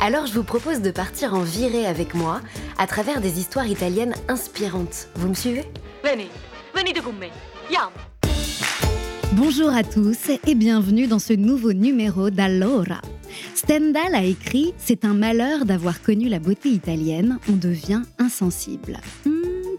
[0.00, 2.40] Alors je vous propose de partir en virée avec moi
[2.78, 5.08] à travers des histoires italiennes inspirantes.
[5.16, 5.64] Vous me suivez?
[6.04, 6.30] Venite,
[6.72, 7.26] venite con me.
[7.66, 7.96] Andiamo.
[9.32, 13.00] Bonjour à tous et bienvenue dans ce nouveau numéro d'Allora.
[13.56, 18.98] Stendhal a écrit C'est un malheur d'avoir connu la beauté italienne, on devient insensible.
[19.26, 19.32] Hmm,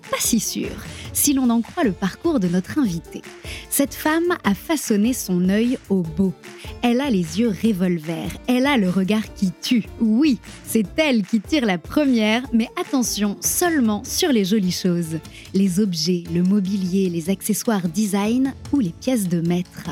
[0.09, 0.71] pas si sûr,
[1.13, 3.21] si l'on en croit le parcours de notre invité.
[3.69, 6.33] Cette femme a façonné son œil au beau.
[6.81, 9.85] Elle a les yeux revolver, elle a le regard qui tue.
[9.99, 15.19] Oui, c'est elle qui tire la première, mais attention, seulement sur les jolies choses.
[15.53, 19.89] Les objets, le mobilier, les accessoires design ou les pièces de maître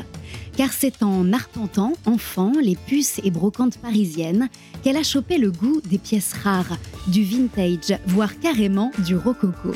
[0.58, 4.48] car c'est en arpentant, enfant, les puces et brocantes parisiennes
[4.82, 9.72] qu'elle a chopé le goût des pièces rares, du vintage, voire carrément du rococo.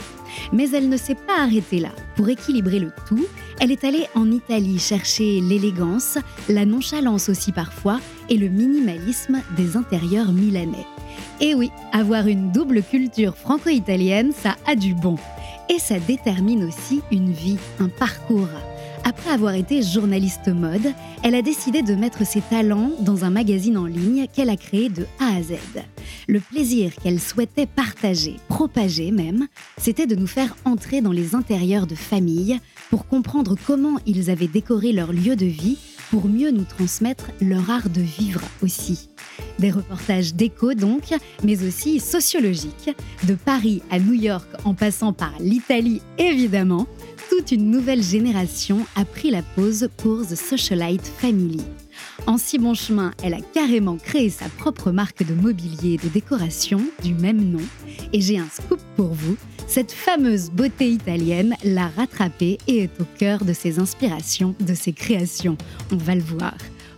[0.52, 1.90] Mais elle ne s'est pas arrêtée là.
[2.16, 3.24] Pour équilibrer le tout,
[3.60, 9.76] elle est allée en Italie chercher l'élégance, la nonchalance aussi parfois, et le minimalisme des
[9.76, 10.86] intérieurs milanais.
[11.40, 15.14] Et oui, avoir une double culture franco-italienne, ça a du bon.
[15.70, 18.48] Et ça détermine aussi une vie, un parcours.
[19.04, 20.92] Après avoir été journaliste mode,
[21.24, 24.88] elle a décidé de mettre ses talents dans un magazine en ligne qu'elle a créé
[24.90, 25.54] de A à Z.
[26.28, 31.88] Le plaisir qu'elle souhaitait partager, propager même, c'était de nous faire entrer dans les intérieurs
[31.88, 35.78] de familles pour comprendre comment ils avaient décoré leur lieu de vie
[36.10, 39.08] pour mieux nous transmettre leur art de vivre aussi.
[39.58, 42.90] Des reportages d'écho donc, mais aussi sociologiques,
[43.24, 46.86] de Paris à New York en passant par l'Italie évidemment,
[47.32, 51.62] toute une nouvelle génération a pris la pause pour The Socialite Family.
[52.26, 56.12] En si bon chemin, elle a carrément créé sa propre marque de mobilier et de
[56.12, 57.62] décoration du même nom.
[58.12, 63.06] Et j'ai un scoop pour vous, cette fameuse beauté italienne l'a rattrapée et est au
[63.18, 65.56] cœur de ses inspirations, de ses créations.
[65.90, 66.54] On va le voir.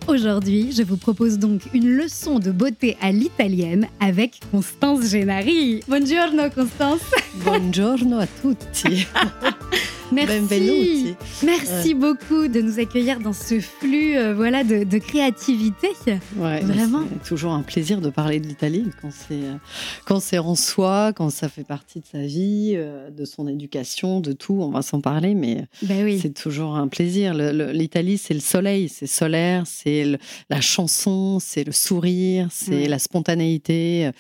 [0.08, 5.84] Aujourd'hui, je vous propose donc une leçon de beauté à l'italienne avec Constance Gennari.
[5.86, 7.02] Buongiorno Constance.
[7.44, 9.06] buongiorno a tutti.
[10.12, 11.14] Merci.
[11.44, 15.88] Merci beaucoup de nous accueillir dans ce flux euh, voilà, de, de créativité.
[16.36, 17.02] Ouais, Vraiment.
[17.22, 19.54] C'est toujours un plaisir de parler de l'Italie quand c'est euh,
[20.04, 24.20] quand c'est en soi, quand ça fait partie de sa vie, euh, de son éducation,
[24.20, 24.58] de tout.
[24.60, 26.18] On va s'en parler, mais Ben oui.
[26.20, 27.34] c'est toujours un plaisir.
[27.34, 30.18] Le- le- L'Italie, c'est le soleil, c'est solaire, c'est le-
[30.50, 32.88] la chanson, c'est le sourire, c'est Ouais.
[32.88, 34.10] la spontanéité.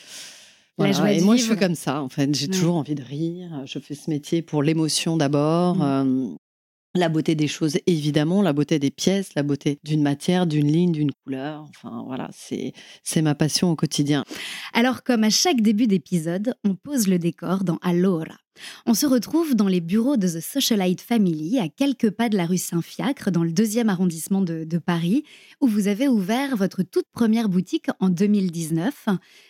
[0.78, 2.34] La joie Et moi, je fais comme ça, en fait.
[2.34, 2.52] J'ai Ouais.
[2.52, 3.62] toujours envie de rire.
[3.64, 5.76] Je fais ce métier pour l'émotion d'abord.
[5.76, 5.82] Mm.
[5.82, 6.34] euh,
[6.96, 10.92] la beauté des choses, évidemment, la beauté des pièces, la beauté d'une matière, d'une ligne,
[10.92, 11.66] d'une couleur.
[11.70, 14.24] Enfin, voilà, c'est c'est ma passion au quotidien.
[14.72, 18.36] Alors, comme à chaque début d'épisode, on pose le décor dans Allora.
[18.86, 22.46] On se retrouve dans les bureaux de The Socialite Family, à quelques pas de la
[22.46, 25.24] rue Saint-Fiacre, dans le deuxième arrondissement de, Paris,
[25.60, 29.08] où vous avez ouvert votre toute première boutique en 2019.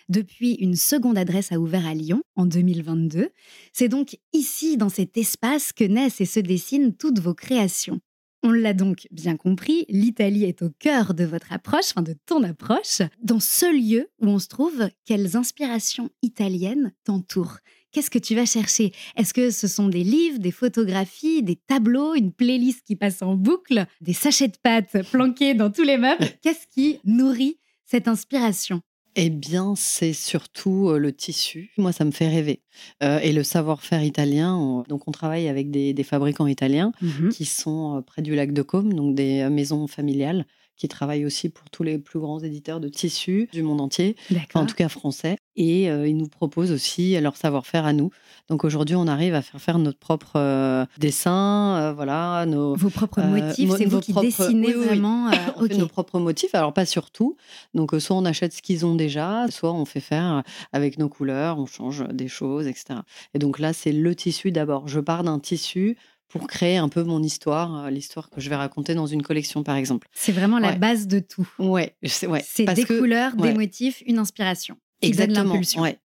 [0.08, 3.30] Depuis, une seconde adresse a ouvert à Lyon en 2022.
[3.72, 8.00] C'est donc ici, dans cet espace, que naissent et se dessinent toutes vos créations.
[8.46, 12.42] On l'a donc bien compris, l'Italie est au cœur de votre approche, enfin de ton
[12.42, 13.00] approche.
[13.22, 17.56] Dans ce lieu où on se trouve, quelles inspirations italiennes t'entourent?
[17.94, 18.92] Qu'est-ce que tu vas chercher?
[19.16, 23.36] Est-ce que ce sont des livres, des photographies, des tableaux, une playlist qui passe en
[23.36, 26.24] boucle, des sachets de pâtes planqués dans tous les meubles?
[26.42, 28.80] Qu'est-ce qui nourrit cette inspiration?
[29.16, 31.70] Eh bien, c'est surtout euh, le tissu.
[31.78, 32.62] Moi, ça me fait rêver.
[33.04, 34.56] Euh, et le savoir-faire italien.
[34.56, 36.90] on- donc, on travaille avec des, des fabricants italiens
[37.30, 40.46] qui sont euh, près du lac de Côme, donc des maisons familiales
[40.76, 44.60] qui travaillent aussi pour tous les plus grands éditeurs de tissus du monde entier, enfin,
[44.62, 45.36] en tout cas français.
[45.56, 48.10] Et euh, ils nous proposent aussi leur savoir-faire à nous.
[48.48, 52.90] Donc aujourd'hui, on arrive à faire faire notre propre euh, dessin, euh, voilà, nos, Vos
[52.90, 54.86] propres Euh, motifs, mo- c'est vous vos qui propres- dessinez oui, oui, oui.
[54.86, 55.28] vraiment.
[55.28, 55.80] euh, on fait ok.
[55.80, 57.36] nos propres motifs, alors pas sur tout.
[57.72, 60.42] Donc, euh, soit on achète ce qu'ils ont déjà, soit on fait faire
[60.72, 63.00] avec nos couleurs, on change des choses, etc.
[63.34, 64.88] Et donc là, c'est le tissu d'abord.
[64.88, 65.96] Je pars d'un tissu
[66.34, 69.62] pour créer un peu mon histoire, euh, l'histoire que je vais raconter dans une collection,
[69.62, 70.08] par exemple.
[70.12, 70.76] C'est vraiment la Ouais.
[70.78, 71.48] base de tout.
[71.60, 72.42] Ouais, c'est ouais,
[72.74, 74.74] des que- couleurs, des motifs, une inspiration.
[75.00, 75.54] qui Exactement.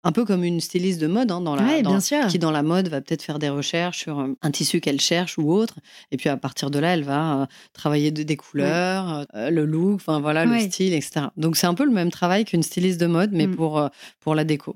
[0.08, 2.28] Un peu comme une styliste de mode hein, dans la, Ouais, dans- bien sûr.
[2.28, 5.38] qui dans la mode va peut-être faire des recherches sur euh, un tissu qu'elle cherche
[5.40, 5.80] ou autre,
[6.12, 9.66] et puis à partir de là, elle va euh, travailler de- des couleurs, euh, le
[9.66, 10.64] look, enfin voilà, Ouais.
[10.64, 11.26] le style, etc.
[11.38, 13.56] Donc c'est un peu le même travail qu'une styliste de mode, mais Mm.
[13.56, 13.88] pour euh,
[14.20, 14.76] pour la déco.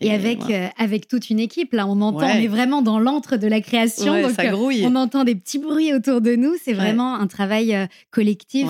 [0.00, 3.36] Et, avec, euh, avec toute une équipe, là, on entend, on est vraiment dans l'antre
[3.36, 4.22] de la création.
[4.22, 4.82] donc, ça grouille.
[4.86, 6.54] on entend des petits bruits autour de nous.
[6.62, 8.66] C'est vraiment un travail collectif,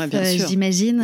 [0.49, 1.02] j'imagine,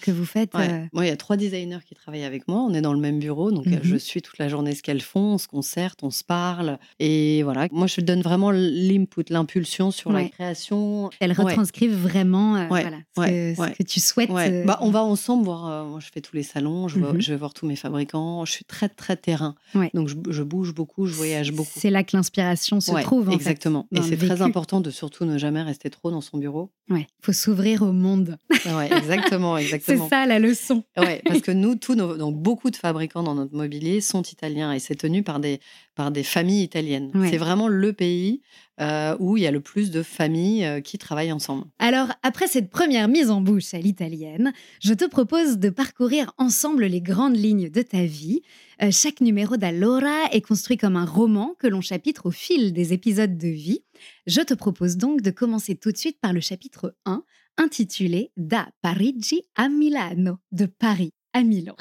[0.00, 0.52] que vous faites.
[0.92, 2.60] Moi, il y a trois designers qui travaillent avec moi.
[2.60, 3.98] On est dans le même bureau, donc je mhm.
[3.98, 6.78] suis toute la journée ce qu'elles font, on se concerte, on se parle.
[6.98, 11.10] Et voilà, moi, je donne vraiment l'input, l'impulsion sur la création.
[11.20, 14.30] Elles retranscrivent vraiment voilà, ce, que, tu souhaites.
[14.66, 15.84] Bah, on va ensemble voir.
[15.86, 17.20] moi, je fais tous les salons, je, mhm.
[17.20, 18.44] je vais voir tous mes fabricants.
[18.44, 19.54] Je suis très, très terrain.
[19.94, 21.70] Donc, je, bouge beaucoup, je voyage beaucoup.
[21.74, 23.30] C'est là que l'inspiration se trouve.
[23.30, 23.86] exactement.
[23.92, 26.70] et c'est très important de surtout ne jamais rester trop dans son bureau.
[26.88, 28.38] Ouais, faut s'ouvrir au monde.
[28.50, 30.04] ouais, exactement, exactement.
[30.04, 30.84] c'est ça la leçon.
[30.96, 34.72] ouais, parce que nous, tous nos, donc beaucoup de fabricants dans notre mobilier sont italiens
[34.72, 35.60] et c'est tenu par des
[35.96, 37.10] par des familles italiennes.
[37.28, 38.42] C'est vraiment le pays
[38.80, 41.64] euh, où il y a le plus de familles euh, qui travaillent ensemble.
[41.78, 44.52] Alors, après cette première mise en bouche à l'italienne,
[44.82, 48.42] je te propose de parcourir ensemble les grandes lignes de ta vie.
[48.82, 52.92] Euh, chaque numéro d'Allora est construit comme un roman que l'on chapitre au fil des
[52.92, 53.84] épisodes de vie.
[54.26, 57.24] Je te propose donc de commencer tout de suite par le chapitre 1,
[57.56, 61.76] intitulé Da Parigi a Milano, de Paris à Milan.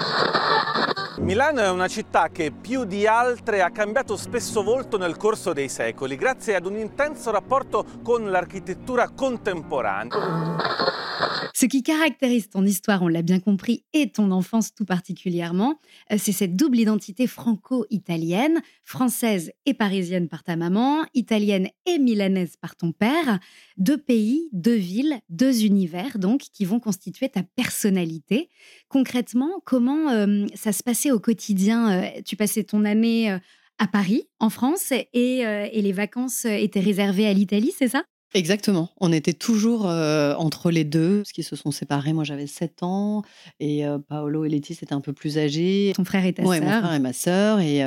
[1.19, 5.69] Milano è una città che più di altre ha cambiato spesso volto nel corso dei
[5.69, 10.93] secoli, grazie ad un intenso rapporto con l'architettura contemporanea.
[11.53, 15.79] Ce qui caractérise ton histoire, on l'a bien compris, et ton enfance tout particulièrement,
[16.11, 22.57] euh, c'est cette double identité franco-italienne, française et parisienne par ta maman, italienne et milanaise
[22.57, 23.39] par ton père.
[23.77, 28.49] Deux pays, deux villes, deux univers donc qui vont constituer ta personnalité.
[28.89, 30.09] Concrètement, comment
[30.55, 33.29] ça se passait au quotidien Tu passais ton année
[33.77, 35.43] à Paris, en France, et
[35.73, 38.03] les vacances étaient réservées à l'Italie, c'est ça?
[38.35, 38.89] Exactement.
[38.99, 42.13] On était toujours entre les deux, parce qu'ils se sont séparés.
[42.13, 43.23] Moi, j'avais 7 ans
[43.59, 45.93] et Paolo et Letty, c'était un peu plus âgés.
[45.95, 47.59] Ton frère et ta ouais, mon frère et ma sœur.
[47.59, 47.81] Et,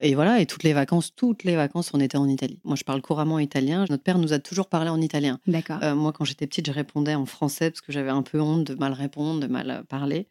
[0.00, 2.60] et, voilà, et toutes les vacances, toutes les vacances, on était en Italie.
[2.64, 3.86] Moi, je parle couramment italien.
[3.88, 5.40] Notre père nous a toujours parlé en italien.
[5.46, 5.78] D'accord.
[5.94, 8.74] moi, quand j'étais petite, je répondais en français parce que j'avais un peu honte de
[8.74, 10.28] mal répondre, de mal parler.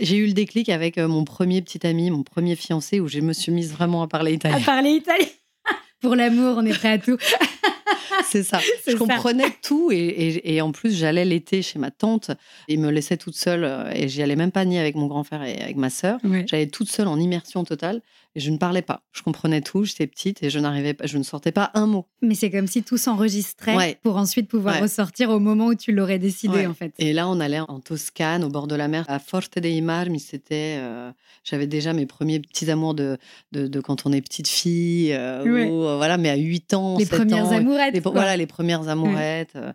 [0.00, 3.32] J'ai eu le déclic avec mon premier petit ami, mon premier fiancé, où je me
[3.32, 4.58] suis mise vraiment à parler italien.
[4.58, 5.26] À parler italien
[6.00, 7.18] Pour l'amour, on est prêt à tout.
[8.28, 8.60] c'est ça.
[8.86, 12.30] Je comprenais tout et, en plus j'allais l'été chez ma tante.
[12.68, 15.24] Il me laissait toute seule euh, et j'y allais même pas ni avec mon grand
[15.24, 16.18] frère et avec ma sœur.
[16.46, 18.02] J'allais toute seule en immersion totale
[18.36, 19.02] et je ne parlais pas.
[19.12, 19.84] Je comprenais tout.
[19.84, 22.06] J'étais petite et je n'arrivais pas, je ne sortais pas un mot.
[22.22, 26.18] Mais c'est comme si tout s'enregistrait pour ensuite pouvoir ressortir au moment où tu l'aurais
[26.18, 26.92] décidé en fait.
[26.98, 30.20] Et là on allait en Toscane au bord de la mer à Forte dei Marmi.
[30.20, 31.10] C'était, euh,
[31.44, 33.18] j'avais déjà mes premiers petits amours de,
[33.52, 35.12] de, quand on est petite fille.
[35.12, 39.56] Euh, voilà, mais à 8 ans, les premières amourettes voilà, les premières amourettes.
[39.56, 39.72] Euh,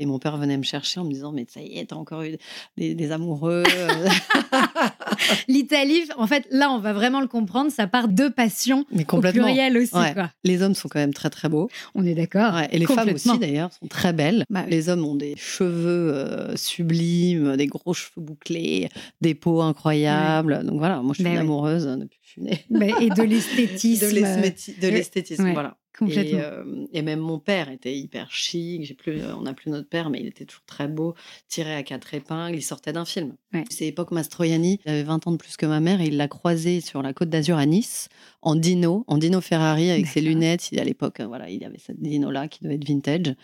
[0.00, 2.22] et mon père venait me chercher en me disant, mais ça y est, t'as encore
[2.22, 2.36] eu
[2.76, 3.64] des, amoureux.
[5.48, 9.42] L'Italie, en fait, là, on va vraiment le comprendre, ça part de passion mais complètement.
[9.42, 9.90] au pluriel aussi.
[9.90, 10.30] Quoi.
[10.44, 11.68] Les hommes sont quand même très, très beaux.
[11.94, 12.60] On est d'accord.
[12.70, 14.44] Et les femmes aussi, d'ailleurs, sont très belles.
[14.50, 18.88] Bah les hommes ont des cheveux euh, sublimes, des gros cheveux bouclés,
[19.20, 20.64] des peaux incroyables.
[20.64, 22.64] Donc voilà, moi, je suis bah amoureuse depuis que je suis née.
[22.70, 24.06] Bah, et de l'esthétisme.
[24.80, 25.76] De l'esthétisme, voilà.
[26.06, 28.84] Et, euh, et, même mon père était hyper chic.
[28.84, 31.14] J'ai plus, on n'a plus notre père, mais il était toujours très beau,
[31.48, 32.54] tiré à quatre épingles.
[32.54, 33.34] Il sortait d'un film.
[33.70, 34.80] C'est époque Mastroianni.
[34.84, 37.12] Il avait 20 ans de plus que ma mère et il l'a croisé sur la
[37.12, 38.08] côte d'Azur à Nice,
[38.42, 40.68] en dino, en dino Ferrari avec ses lunettes.
[40.78, 43.34] à l'époque, voilà, il y avait cette dino-là qui devait être vintage.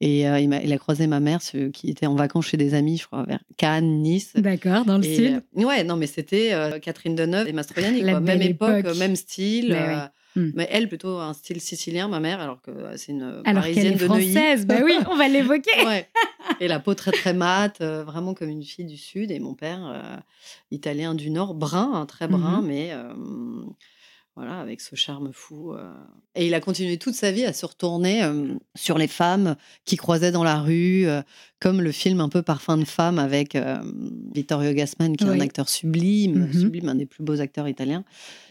[0.00, 1.40] Et euh, il, a, il, a, croisé ma mère
[1.72, 4.32] qui était en vacances chez des amis, je crois, vers Cannes, Nice.
[4.36, 5.42] D'accord, dans le style.
[5.56, 8.02] Euh, ouais, non, mais c'était Catherine Deneuve et Mastroianni.
[8.02, 9.76] Même époque, même style.
[10.36, 10.50] Hmm.
[10.54, 13.62] Mais elle, plutôt un style sicilien, ma mère, alors que euh, c'est une euh, alors
[13.62, 15.70] parisienne est française, bah oui, on va l'évoquer.
[16.60, 19.30] Et la peau très très mate, euh, vraiment comme une fille du sud.
[19.30, 20.22] Et mon père,
[20.70, 22.92] italien du nord, brun, hein, très brun, mmh mais
[24.38, 25.74] voilà, avec ce charme fou.
[26.36, 28.22] Et il a continué toute sa vie à se retourner
[28.76, 31.06] sur les femmes qui croisaient dans la rue,
[31.58, 33.58] comme le film un peu Parfum de femme avec
[34.32, 38.04] Vittorio Gassman, qui est un acteur sublime, mmh sublime, un des plus beaux acteurs italiens.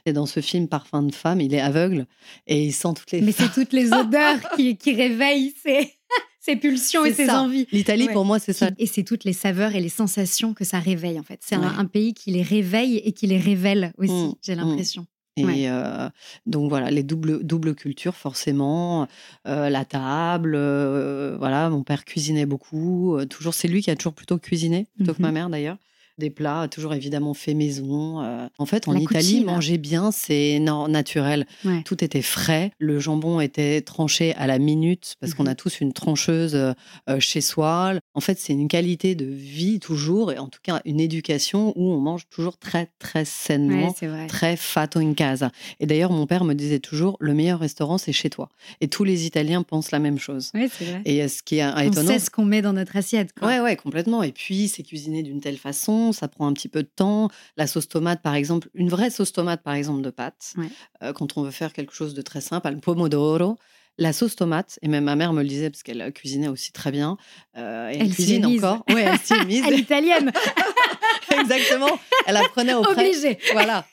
[0.06, 2.06] Et dans ce film Parfum de femme, il est aveugle
[2.48, 3.22] et il sent toutes les.
[3.22, 5.94] Mais c'est toutes les odeurs qui, qui réveillent ses,
[6.39, 7.67] ses pulsions et ses envies.
[7.72, 8.72] L'Italie, pour moi, c'est ça.
[8.77, 11.41] Et c'est toutes les saveurs et les sensations que ça réveille, en fait.
[11.44, 15.06] C'est un, pays qui les réveille et qui les révèle aussi, mmh, j'ai mmh.
[15.38, 16.10] Et euh,
[16.46, 19.08] donc voilà, les doubles, doubles cultures, forcément.
[19.48, 23.17] Euh, la table, euh, voilà, mon père cuisinait beaucoup.
[23.29, 25.77] toujours, c'est lui qui a toujours plutôt cuisiné, plutôt que ma mmh mère d'ailleurs.
[26.17, 28.21] Des plats toujours évidemment faits maison.
[28.21, 28.47] Euh.
[28.57, 31.45] En fait, en Italie, manger bien, c'est naturel.
[31.86, 32.71] Tout était frais.
[32.79, 35.50] Le jambon était tranché à la minute parce qu'on mhm.
[35.50, 36.74] a tous une trancheuse euh,
[37.09, 37.93] euh, chez soi.
[38.13, 41.91] En fait, c'est une qualité de vie toujours et en tout cas une éducation où
[41.91, 43.93] on mange toujours très très sainement,
[44.27, 45.51] très fatto in casa.
[45.79, 48.50] Et d'ailleurs, mon père me disait toujours le meilleur restaurant c'est chez toi.
[48.81, 50.51] Et tous les Italiens pensent la même chose.
[50.53, 51.01] Oui, c'est vrai.
[51.05, 53.33] Et ce qui est étonnant, on sait ce qu'on met dans notre assiette.
[53.33, 53.47] Quoi.
[53.47, 54.24] Ouais, ouais, complètement.
[54.24, 57.29] Et puis c'est cuisiné d'une telle façon ça prend un petit peu de temps.
[57.55, 60.53] La sauce tomate, par exemple, une vraie sauce tomate, par exemple, de pâte,
[61.03, 63.57] euh, quand on veut faire quelque chose de très simple, le pomodoro,
[63.97, 66.91] la sauce tomate, et même ma mère me le disait parce qu'elle cuisinait aussi très
[66.91, 67.17] bien.
[67.57, 68.83] Euh, elle, cuisine encore.
[68.89, 70.31] Oui, elle s'y elle est italienne.
[71.39, 71.99] Exactement.
[72.27, 73.39] Elle apprenait au Obligée.
[73.53, 73.85] Voilà.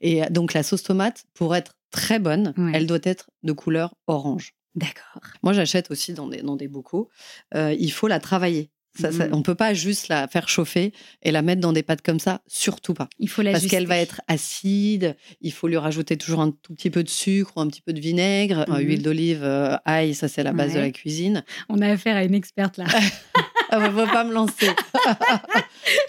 [0.00, 3.94] Et euh, donc la sauce tomate, pour être très bonne, elle doit être de couleur
[4.06, 4.54] orange.
[4.74, 5.20] D'accord.
[5.42, 7.10] Moi, j'achète aussi dans des, dans des bocaux.
[7.54, 8.70] il faut la travailler.
[8.98, 9.28] Ça, ne mmh.
[9.32, 12.42] on peut pas juste la faire chauffer et la mettre dans des pâtes comme ça,
[12.46, 13.08] surtout pas.
[13.18, 16.74] Il faut la Parce qu'elle va être acide, il faut lui rajouter toujours un tout
[16.74, 20.14] petit peu de sucre ou un petit peu de vinaigre, mmh huile d'olive, euh, ail,
[20.14, 21.44] ça c'est la base de la cuisine.
[21.68, 22.84] On a affaire à une experte là.
[23.70, 24.66] ah, ne faut pas me lancer.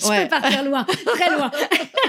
[0.01, 0.23] Je ouais.
[0.23, 1.51] peux partir loin, très loin.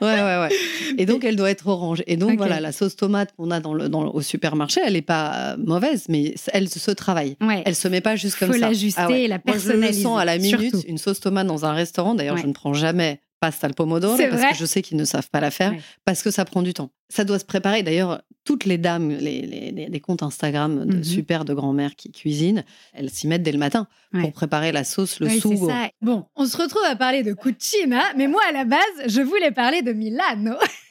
[0.00, 0.48] ouais, ouais, ouais.
[0.96, 2.02] Et donc, elle doit être orange.
[2.06, 5.02] Et donc, voilà, la sauce tomate qu'on a dans le, dans, au supermarché, elle n'est
[5.02, 7.36] pas mauvaise, mais elle se travaille.
[7.40, 7.62] Ouais.
[7.64, 8.56] Elle se met pas juste comme ça.
[8.56, 9.78] Il faut l'ajuster ah et la personnaliser.
[9.78, 12.14] Moi, je le sens à la minute, une sauce tomate dans un restaurant.
[12.14, 15.28] D'ailleurs, je ne prends jamais pasta al pomodoro parce que je sais qu'ils ne savent
[15.30, 16.90] pas la faire parce que ça prend du temps.
[17.08, 17.82] Ça doit se préparer.
[17.82, 21.04] D'ailleurs, toutes les dames, les, les, comptes Instagram de mhm.
[21.04, 23.86] super de grand-mère qui cuisinent, elles s'y mettent dès le matin
[24.20, 25.70] pour préparer la sauce, le sugo.
[26.02, 29.50] Bon, on se retrouve à parler de cucina, mais moi à la base, je voulais
[29.50, 30.54] parler de Milano.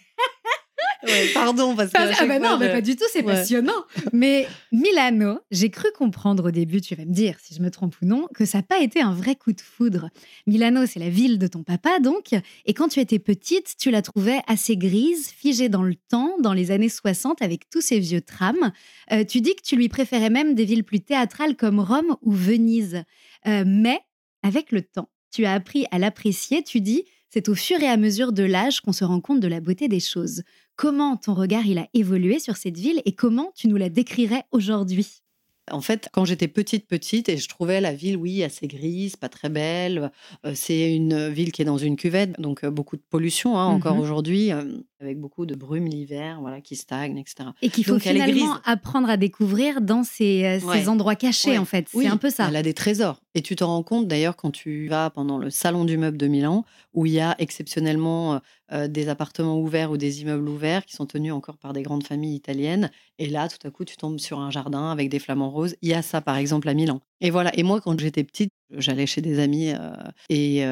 [1.33, 1.97] pardon, parce que.
[1.97, 3.85] Ah, bah non, pas du tout, c'est passionnant.
[4.13, 7.95] Mais Milano, j'ai cru comprendre au début, tu vas me dire si je me trompe
[8.01, 10.09] ou non, que ça n'a pas été un vrai coup de foudre.
[10.45, 12.33] Milano, c'est la ville de ton papa, donc.
[12.65, 16.53] Et quand tu étais petite, tu la trouvais assez grise, figée dans le temps, dans
[16.53, 18.71] les années 60, avec tous ces vieux trams.
[19.11, 22.31] Euh, tu dis que tu lui préférais même des villes plus théâtrales comme Rome ou
[22.31, 23.03] Venise.
[23.47, 23.99] Euh, mais,
[24.43, 27.97] avec le temps, tu as appris à l'apprécier, tu dis c'est au fur et à
[27.97, 30.43] mesure de l'âge qu'on se rend compte de la beauté des choses.
[30.75, 34.43] Comment ton regard il a évolué sur cette ville et comment tu nous la décrirais
[34.51, 35.21] aujourd'hui?
[35.69, 39.29] En fait, quand j'étais petite, petite, et je trouvais la ville, oui, assez grise, pas
[39.29, 40.11] très belle.
[40.45, 43.65] Euh, c'est une ville qui est dans une cuvette, donc euh, beaucoup de pollution hein,
[43.65, 44.63] encore mmh aujourd'hui, euh,
[44.99, 47.49] avec beaucoup de brume l'hiver, voilà, qui stagne, etc.
[47.61, 51.87] Et qu'il faut finalement apprendre à découvrir dans ces, endroits cachés, en fait.
[51.91, 52.47] C'est un peu ça.
[52.49, 53.21] Elle a des trésors.
[53.35, 56.27] Et tu te rends compte d'ailleurs quand tu vas pendant le salon du meuble de
[56.27, 61.05] Milan, où il y a exceptionnellement des appartements ouverts ou des immeubles ouverts qui sont
[61.05, 62.91] tenus encore par des grandes familles italiennes.
[63.19, 65.75] Et là, tout à coup, tu tombes sur un jardin avec des flamants roses.
[65.81, 66.99] Il y a ça, par exemple, à Milan.
[67.21, 67.55] Et voilà.
[67.57, 69.73] Et moi, quand j'étais petite, j'allais chez des amis
[70.29, 70.65] et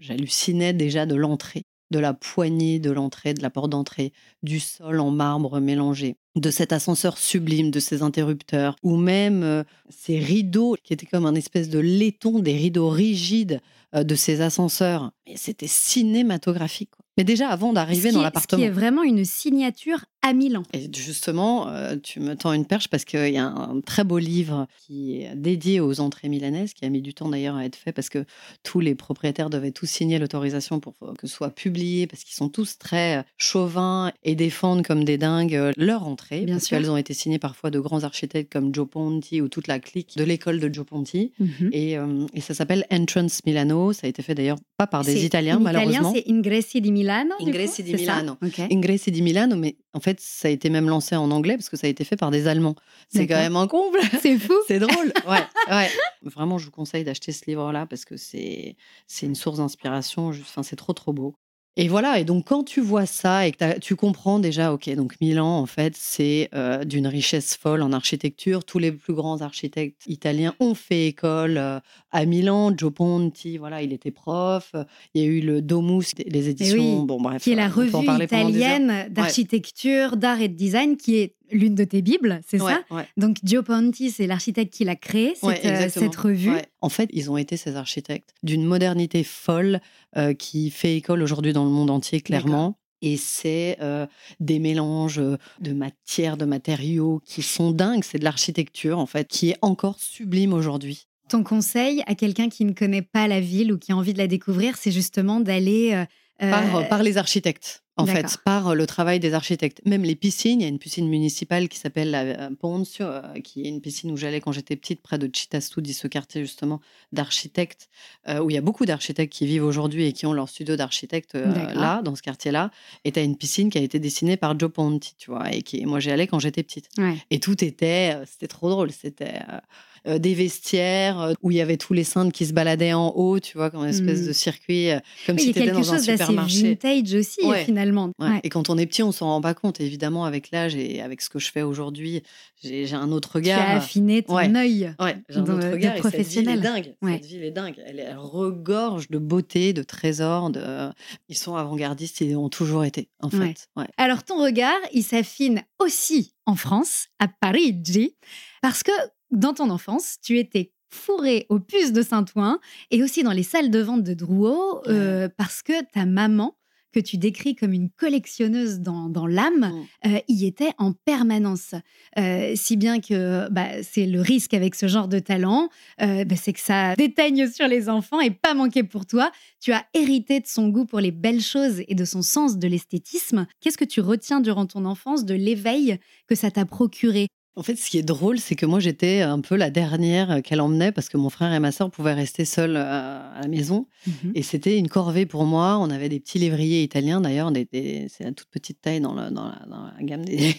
[0.00, 5.00] j'hallucinais déjà de l'entrée de la poignée de l'entrée, de la porte d'entrée, du sol
[5.00, 10.92] en marbre mélangé, de cet ascenseur sublime, de ces interrupteurs, ou même ces rideaux qui
[10.92, 13.60] étaient comme un espèce de laiton, des rideaux rigides
[13.92, 15.10] de ces ascenseurs.
[15.34, 16.90] C'était cinématographique.
[17.16, 18.62] Mais déjà, avant d'arriver dans l'appartement.
[18.62, 20.62] Ce qui est vraiment une signature à Milan.
[20.74, 24.18] Et justement, euh, tu me tends une perche parce qu'il y a un très beau
[24.18, 27.76] livre qui est dédié aux entrées milanaises, qui a mis du temps d'ailleurs à être
[27.76, 28.24] fait parce que
[28.62, 32.50] tous les propriétaires devaient tous signer l'autorisation pour que ce soit publié parce qu'ils sont
[32.50, 36.42] tous très euh, chauvins et défendent comme des dingues euh, leur entrée.
[36.42, 39.68] Bien parce qu'elles ont été signées parfois de grands architectes comme Joe Ponti ou toute
[39.68, 41.32] la clique de l'école de Joe Ponti.
[41.38, 41.70] Mhm.
[41.72, 41.96] et,
[42.34, 43.92] et, ça s'appelle Entrance Milano.
[43.92, 46.10] Ça a été fait d'ailleurs pas par des Italiens, malheureusement.
[46.10, 47.34] Italien, c'est Ingressi di Milano.
[47.40, 48.38] Ingressi di Milano.
[48.70, 51.76] Ingressi di Milano, mais en fait, ça a été même lancé en anglais parce que
[51.76, 52.76] ça a été fait par des Allemands.
[53.08, 53.98] C'est quand même un comble.
[54.20, 54.54] C'est fou.
[54.66, 55.12] c'est drôle.
[55.28, 55.90] Ouais, ouais.
[56.22, 58.76] Vraiment, je vous conseille d'acheter ce livre-là parce que c'est
[59.06, 60.28] c'est une source d'inspiration.
[60.28, 61.34] Enfin, c'est trop trop beau.
[61.76, 65.14] Et voilà, et donc quand tu vois ça et que tu comprends déjà, ok, donc
[65.20, 68.64] Milan, en fait, c'est euh, d'une richesse folle en architecture.
[68.64, 71.78] Tous les plus grands architectes italiens ont fait école euh,
[72.10, 72.76] à Milan.
[72.76, 74.74] Gio Ponti, voilà, il était prof.
[75.14, 77.42] Il y a eu le Domus, les éditions, bon bref.
[77.42, 82.02] Qui est la revue italienne d'architecture, d'art et de design, qui est l'une de tes
[82.02, 82.80] bibles, c'est ça
[83.16, 86.52] Donc Gio Ponti, c'est l'architecte qui l'a créé, cette, euh, cette revue.
[86.80, 89.80] En fait, ils ont été ces architectes d'une modernité folle
[90.16, 92.76] euh, qui fait école aujourd'hui dans le monde entier, clairement.
[93.02, 94.06] Et c'est euh,
[94.40, 95.20] des mélanges
[95.60, 98.04] de matières, de matériaux qui sont dingues.
[98.04, 101.06] C'est de l'architecture, en fait, qui est encore sublime aujourd'hui.
[101.28, 104.18] Ton conseil à quelqu'un qui ne connaît pas la ville ou qui a envie de
[104.18, 106.04] la découvrir, c'est justement d'aller...
[106.38, 109.80] Par, par les architectes en fait, par le travail des architectes.
[109.84, 113.06] Même les piscines, il y a une piscine municipale qui s'appelle la Poncio,
[113.44, 116.40] qui est une piscine où j'allais quand j'étais petite, près de Città Studi, ce quartier
[116.42, 116.80] justement
[117.12, 117.88] d'architectes,
[118.28, 121.34] où il y a beaucoup d'architectes qui vivent aujourd'hui et qui ont leur studio d'architecte
[121.34, 122.70] là, dans ce quartier-là.
[123.04, 125.62] Et tu as une piscine qui a été dessinée par Joe Ponti, tu vois, et
[125.62, 126.88] qui, moi j'y allais quand j'étais petite.
[127.30, 129.58] Et tout était, c'était trop drôle, c'était euh,
[130.06, 133.40] des vestiaires euh, où il y avait tous les cintres qui se baladaient en haut,
[133.40, 134.34] tu vois, comme une espèce de mm.
[134.34, 136.70] circuit, euh, comme si c'était dans un supermarché.
[136.70, 138.10] Vintage aussi, finalement.
[138.42, 139.80] Et quand on est petit, on s'en rend pas compte.
[139.80, 142.22] évidemment, avec l'âge et avec ce que je fais aujourd'hui,
[142.62, 143.58] j'ai un autre regard.
[143.58, 144.94] Tu as affiné ton œil.
[145.00, 145.96] Ouais, j'ai un autre regard.
[145.96, 146.94] Et cette ville est dingue.
[147.02, 147.74] Cette ville est dingue.
[147.86, 150.50] Elle, elle, regorge de beauté, de trésors.
[150.50, 150.90] De...
[151.28, 153.68] Ils sont avant-gardistes, ils ont toujours été, en fait.
[153.96, 158.16] Alors, ton regard, il s'affine aussi en France, à Parigi,
[158.62, 158.92] parce que
[159.30, 162.58] dans ton enfance, tu étais fourré aux puces de Saint-Ouen
[162.90, 166.56] et aussi dans les salles de vente de Drouot euh, parce que ta maman,
[166.92, 169.70] que tu décris comme une collectionneuse dans, l'âme,
[170.04, 170.08] mmh.
[170.08, 171.76] euh, y était en permanence.
[172.18, 175.68] Euh, si bien que bah, c'est le risque avec ce genre de talent,
[175.98, 179.30] bah, c'est que ça déteigne sur les enfants et pas manquer pour toi.
[179.60, 182.66] Tu as hérité de son goût pour les belles choses et de son sens de
[182.66, 183.46] l'esthétisme.
[183.60, 187.28] Qu'est-ce que tu retiens durant ton enfance de l'éveil que ça t'a procuré?
[187.60, 190.62] En fait, ce qui est drôle, c'est que moi, j'étais un peu la dernière qu'elle
[190.62, 193.86] emmenait parce que mon frère et ma sœur pouvaient rester seuls à, la maison.
[194.06, 194.32] Mhm.
[194.34, 195.76] Et c'était une corvée pour moi.
[195.78, 197.52] On avait des petits lévriers italiens, d'ailleurs.
[197.54, 200.54] C'est la toute petite taille dans, dans, la, gamme des,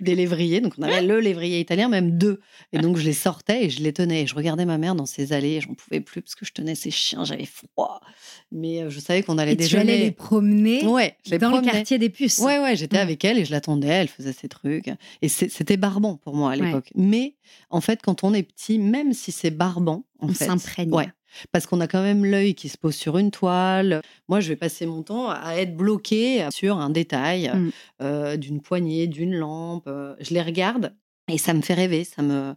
[0.00, 0.60] des lévriers.
[0.60, 2.40] Donc, on avait le lévrier italien, même deux.
[2.72, 4.22] Et donc, je les sortais et je les tenais.
[4.22, 5.60] Et je regardais ma mère dans ses allées.
[5.60, 7.24] J'en pouvais plus parce que je tenais ces chiens.
[7.24, 8.00] J'avais froid.
[8.52, 9.84] Mais euh, je savais qu'on allait et déjeuner.
[9.84, 12.38] Tu allais les promener ouais, dans le quartier des puces.
[12.38, 12.76] Ouais, ouais.
[12.76, 13.88] J'étais avec elle et je l'attendais.
[13.88, 14.90] Elle faisait ses trucs.
[15.22, 16.90] Et c'était barbant pour moi à l'époque.
[16.94, 17.34] Mais
[17.70, 20.92] en fait, quand on est petit, même si c'est barbant, on s'imprègne.
[20.92, 21.08] Ouais,
[21.52, 24.02] parce qu'on a quand même l'œil qui se pose sur une toile.
[24.28, 27.70] Moi, je vais passer mon temps à être bloqué sur un détail mmh.
[28.02, 29.84] euh, d'une poignée, d'une lampe.
[29.86, 30.94] Euh, je les regarde
[31.28, 32.54] et ça me fait rêver, ça me,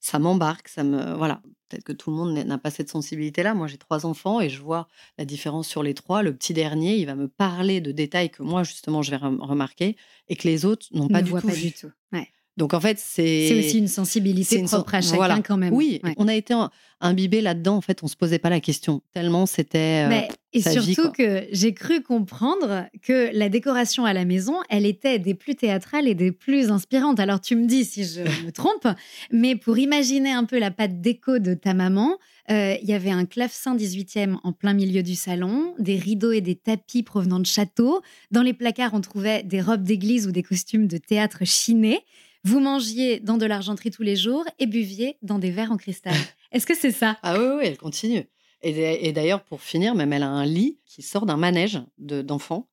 [0.00, 1.40] ça m'embarque, ça me, voilà.
[1.68, 3.52] Peut-être que tout le monde n'a pas cette sensibilité-là.
[3.52, 4.86] Moi, j'ai trois enfants et je vois
[5.18, 6.22] la différence sur les trois.
[6.22, 9.96] Le petit dernier, il va me parler de détails que moi, justement, je vais remarquer
[10.28, 11.90] et que les autres n'ont pas, du tout, pas du tout.
[12.12, 12.28] Ouais.
[12.56, 13.48] Donc en fait, c'est.
[13.48, 15.74] C'est aussi une sensibilité propre à chacun quand même.
[15.74, 16.54] Oui, on a été
[17.00, 17.76] imbibé là-dedans.
[17.76, 20.06] En fait, on se posait pas la question tellement c'était.
[20.10, 20.20] Euh,
[20.54, 25.34] et surtout que j'ai cru comprendre que la décoration à la maison, elle était des
[25.34, 27.20] plus théâtrales et des plus inspirantes.
[27.20, 28.88] Alors tu me dis si je me trompe,
[29.30, 32.16] mais pour imaginer un peu la patte déco de ta maman,
[32.50, 36.40] euh, il y avait un clavecin 18e en plein milieu du salon, des rideaux et
[36.40, 38.00] des tapis provenant de châteaux.
[38.30, 42.00] Dans les placards, on trouvait des robes d'église ou des costumes de théâtre chinés.
[42.46, 46.14] Vous mangiez dans de l'argenterie tous les jours et buviez dans des verres en cristal.
[46.52, 47.18] Est-ce que c'est ça?
[47.24, 48.24] Ah oui, oui, elle continue.
[48.62, 52.68] Et, d'ailleurs, pour finir, même elle a un lit qui sort d'un manège d'enfants.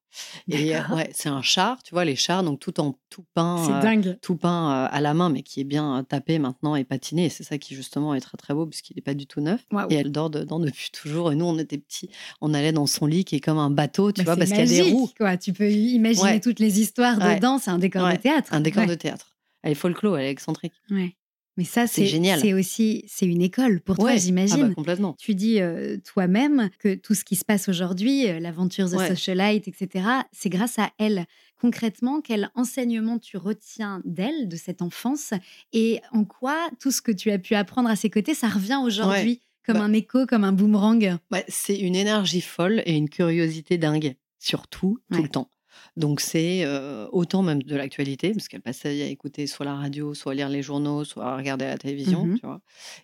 [0.47, 3.67] et euh, ouais, c'est un char, tu vois, les chars, donc tout en tout peint,
[3.67, 4.17] euh, dingue.
[4.21, 7.25] tout peint euh, à la main, mais qui est bien tapé maintenant et patiné.
[7.25, 9.65] Et c'est ça qui justement est très très beau puisqu'il n'est pas du tout neuf.
[9.89, 11.31] Et elle dort dedans depuis toujours.
[11.31, 14.11] Et nous, on était petits, on allait dans son lit qui est comme un bateau,
[14.11, 15.09] tu bah, vois, parce qu'il y a des roues.
[15.17, 15.37] Quoi.
[15.37, 17.57] Tu peux imaginer toutes les histoires dedans.
[17.57, 18.53] C'est un décor de théâtre.
[18.53, 19.32] Un décor de théâtre.
[19.63, 20.73] Elle est folklore, elle est excentrique.
[20.91, 21.15] Ouais.
[21.55, 22.39] Mais ça, c'est génial.
[22.39, 24.63] C'est aussi, c'est une école pour toi, j'imagine.
[24.63, 25.15] Ah bah, complètement.
[25.19, 29.67] Tu dis euh, toi-même que tout ce qui se passe aujourd'hui, euh, l'aventure The Socialite,
[29.67, 31.25] etc., c'est grâce à elle.
[31.61, 35.33] Concrètement, quel enseignement tu retiens d'elle, de cette enfance,
[35.73, 38.79] et en quoi tout ce que tu as pu apprendre à ses côtés, ça revient
[38.83, 41.17] aujourd'hui comme bah un écho, comme un boomerang?
[41.29, 45.49] Bah, C'est une énergie folle et une curiosité dingue, surtout, tout le temps.
[45.97, 46.65] Donc c'est
[47.11, 50.49] autant même de l'actualité, parce qu'elle passait à écouter soit la radio, soit à lire
[50.49, 52.61] les journaux, soit à regarder la télévision, mmh tu vois.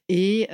[0.08, 0.48] Et,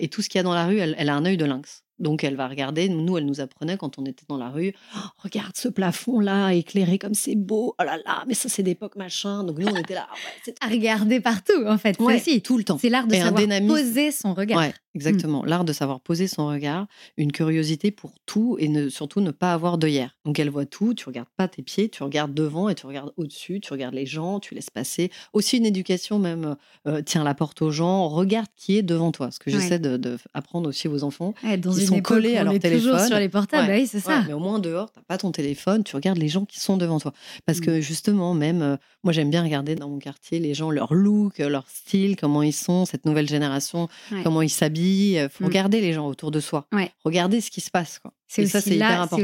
[0.00, 1.44] et tout ce qu'il y a dans la rue, elle, elle a un œil de
[1.44, 1.82] lynx.
[1.98, 2.90] Donc elle va regarder.
[2.90, 4.74] Nous, elle nous apprenait quand on était dans la rue.
[4.94, 7.74] «Oh, regarde ce plafond là, éclairé comme c'est beau.
[7.80, 9.44] Oh là là, mais ça c'est d'époque machin.
[9.44, 10.06] Donc nous, on était là.
[10.10, 11.98] Ah à regarder partout en fait.
[11.98, 12.76] Ouais, tout le temps.
[12.76, 14.58] C'est l'art de savoir poser son regard.
[14.58, 15.44] Ouais, exactement.
[15.44, 19.52] L'art de savoir poser son regard, une curiosité pour tout et ne, surtout ne pas
[19.52, 20.16] avoir d'œillère.
[20.24, 20.94] Donc elle voit tout.
[20.94, 23.60] Tu regardes pas tes pieds, tu regardes devant et tu regardes au-dessus.
[23.60, 25.10] Tu regardes les gens, tu laisses passer.
[25.32, 26.56] Aussi une éducation même.
[26.86, 28.08] Euh, tiens la porte aux gens.
[28.08, 29.30] Regarde qui est devant toi.
[29.30, 31.34] Ce que j'essaie d'apprendre de, aussi aux enfants.
[31.58, 32.92] dans sont collés à leur téléphone.
[32.92, 34.24] toujours sur les portables, oui, c'est ça.
[34.26, 36.76] mais au moins dehors, tu n'as pas ton téléphone, tu regardes les gens qui sont
[36.76, 37.12] devant toi.
[37.44, 37.80] Parce que mmh.
[37.80, 41.68] justement, même, euh, moi j'aime bien regarder dans mon quartier les gens, leur look, leur
[41.68, 43.88] style, comment ils sont, cette nouvelle génération,
[44.22, 44.85] comment ils s'habillent.
[44.86, 45.46] Il faut mmh.
[45.46, 46.68] regarder les gens autour de soi.
[47.04, 48.00] Regarder ce qui se passe.
[48.26, 48.46] C'est.
[48.46, 48.58] C'est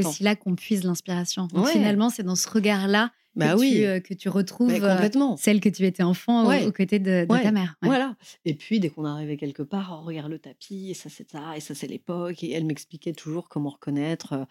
[0.04, 1.48] aussi là qu'on puise l'inspiration.
[1.70, 3.72] Finalement, c'est dans ce regard-là bah que, oui.
[3.76, 5.36] tu, euh, que tu retrouves euh, complètement.
[5.38, 7.76] celle que tu étais enfant aux, côtés de, ta mère.
[7.80, 8.14] Voilà.
[8.44, 11.56] Et puis, dès qu'on arrivait quelque part, on regarde le tapis, et ça, c'est ça,
[11.56, 12.44] et ça, c'est l'époque.
[12.44, 14.46] Et elle m'expliquait toujours comment reconnaître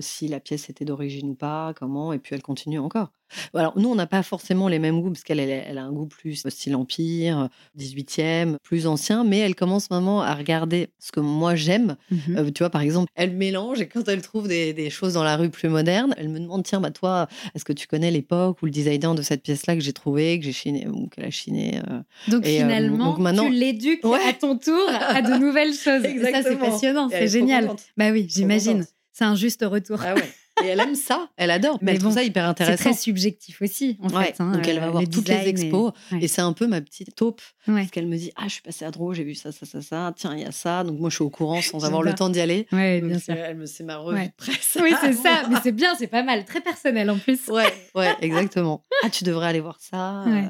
[0.00, 3.10] si la pièce était d'origine ou pas, comment, et puis elle continue encore.
[3.54, 6.06] Alors, nous, on n'a pas forcément les mêmes goûts, parce qu'elle elle, a un goût
[6.06, 11.54] plus style Empire, 18e, plus ancien, mais elle commence vraiment à regarder ce que moi
[11.54, 11.96] j'aime.
[12.10, 15.36] Mmh tu vois, par exemple, elle mélange et quand elle trouve des, choses dans la
[15.36, 18.66] rue plus modernes, elle me demande tiens, bah, toi, est-ce que tu connais l'époque ou
[18.66, 21.80] le designer de cette pièce-là que j'ai trouvé, que j'ai chiné ou qu'elle a chiné
[22.28, 26.02] Donc, finalement, tu l'éduques à ton tour à de nouvelles choses.
[26.02, 27.70] ça, c'est passionnant, c'est génial.
[27.96, 28.84] Bah oui, j'imagine.
[29.12, 30.00] C'est un juste retour.
[30.04, 30.32] Ah ouais.
[30.62, 31.78] Et elle aime ça, elle adore.
[31.80, 32.76] Mais, elle trouve ça hyper intéressant.
[32.76, 34.36] C'est très subjectif aussi, en fait.
[34.38, 35.92] Hein, donc elle va euh, voir toutes les expos.
[36.20, 37.40] Et, c'est un peu ma petite taupe.
[37.66, 39.80] Parce qu'elle me dit Ah, je suis passée à Drôle, j'ai vu ça, ça, ça,
[39.80, 40.12] ça.
[40.16, 40.84] Tiens, il y a ça.
[40.84, 42.66] Donc moi, je suis au courant sans avoir le temps d'y aller.
[42.70, 43.34] Ouais, bien sûr.
[43.34, 44.78] Elle me c'est ma revue de presse.
[44.80, 45.48] Oui, c'est ça.
[45.48, 46.44] Mais c'est bien, c'est pas mal.
[46.44, 47.48] Très personnel en plus.
[47.48, 48.84] Ouais, ouais, exactement.
[49.02, 50.22] Ah, tu devrais aller voir ça.
[50.24, 50.42] Euh,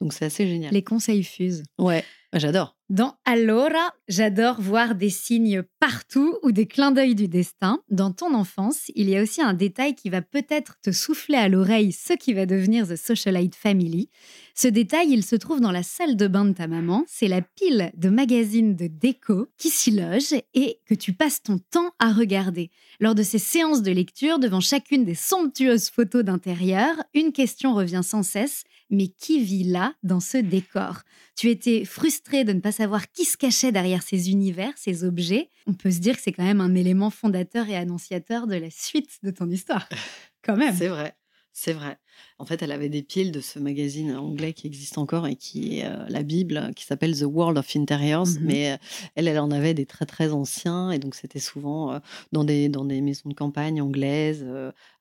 [0.00, 0.72] donc c'est assez génial.
[0.72, 1.62] Les conseils fusent.
[1.78, 2.04] Ouais.
[2.32, 2.75] J'adore.
[2.88, 7.80] Dans Allora, j'adore voir des signes partout ou des clins d'œil du destin.
[7.90, 11.48] Dans ton enfance, il y a aussi un détail qui va peut-être te souffler à
[11.48, 14.08] l'oreille ce qui va devenir The Socialite Family.
[14.54, 17.04] Ce détail, il se trouve dans la salle de bain de ta maman.
[17.08, 21.58] C'est la pile de magazines de déco qui s'y loge et que tu passes ton
[21.58, 22.70] temps à regarder.
[23.00, 28.02] Lors de ces séances de lecture, devant chacune des somptueuses photos d'intérieur, une question revient
[28.04, 31.02] sans cesse mais qui vit là, dans ce décor?
[31.36, 35.50] Tu étais frustré de ne pas savoir qui se cachait derrière ces univers, ces objets.
[35.66, 38.70] On peut se dire que c'est quand même un élément fondateur et annonciateur de la
[38.70, 39.88] suite de ton histoire.
[40.42, 40.76] Quand même.
[40.76, 41.16] C'est vrai.
[41.52, 41.98] C'est vrai.
[42.38, 45.78] En fait, elle avait des piles de ce magazine anglais qui existe encore et qui
[45.78, 48.26] est euh, la Bible, qui s'appelle The World of Interiors.
[48.26, 48.76] Mmh mais euh,
[49.14, 51.98] elle, elle en avait des très très anciens et donc c'était souvent euh,
[52.32, 54.46] dans des dans des maisons de campagne anglaises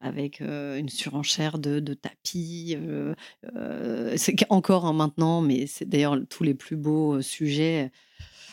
[0.01, 2.77] avec une surenchère de, de tapis.
[4.15, 7.91] c'est encore maintenant, mais c'est d'ailleurs tous les plus beaux sujets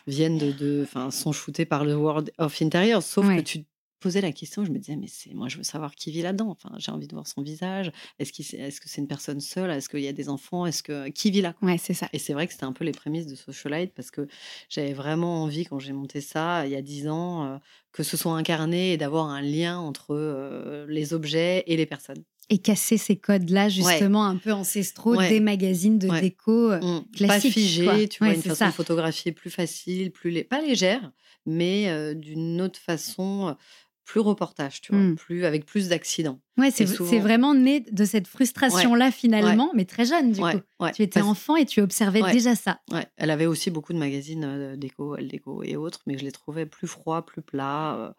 [0.06, 3.02] viennent de, enfin, sont shootés par le World of Interiors.
[3.02, 3.64] Sauf que tu
[4.02, 6.50] posais la question, je me disais, mais c'est moi, je veux savoir qui vit là-dedans.
[6.50, 7.92] Enfin, j'ai envie de voir son visage.
[8.18, 9.70] Est-ce qu'il, est-ce que c'est une personne seule?
[9.70, 10.66] Est-ce qu'il y a des enfants?
[10.66, 12.08] Est-ce que qui vit là Ouais, c'est ça.
[12.12, 14.28] Et c'est vrai que c'était un peu les prémices de Socialite parce que
[14.68, 17.56] j'avais vraiment envie quand j'ai monté ça il y a dix ans euh,
[17.92, 22.22] que ce soit incarné et d'avoir un lien entre euh, les objets et les personnes.
[22.48, 27.04] Et casser ces codes-là, justement, un peu ancestraux des magazines de déco euh, mmh.
[27.16, 27.54] classiques.
[27.54, 31.12] Pas figé, tu vois, une façon de photographier plus facile, plus pas légère,
[31.46, 33.56] mais d'une autre façon
[34.04, 35.16] plus reportage, tu vois, mmh.
[35.16, 36.40] plus, avec plus d'accidents.
[36.58, 36.84] Ouais, c'est
[37.18, 40.86] vraiment né de cette frustration-là finalement, mais très jeune du coup.
[40.94, 42.80] Tu étais enfant et tu observais déjà ça.
[42.90, 43.06] Ouais.
[43.16, 46.32] Elle avait aussi beaucoup de magazines euh, déco, elle déco et autres, mais je les
[46.32, 48.12] trouvais plus froids, plus plats, euh,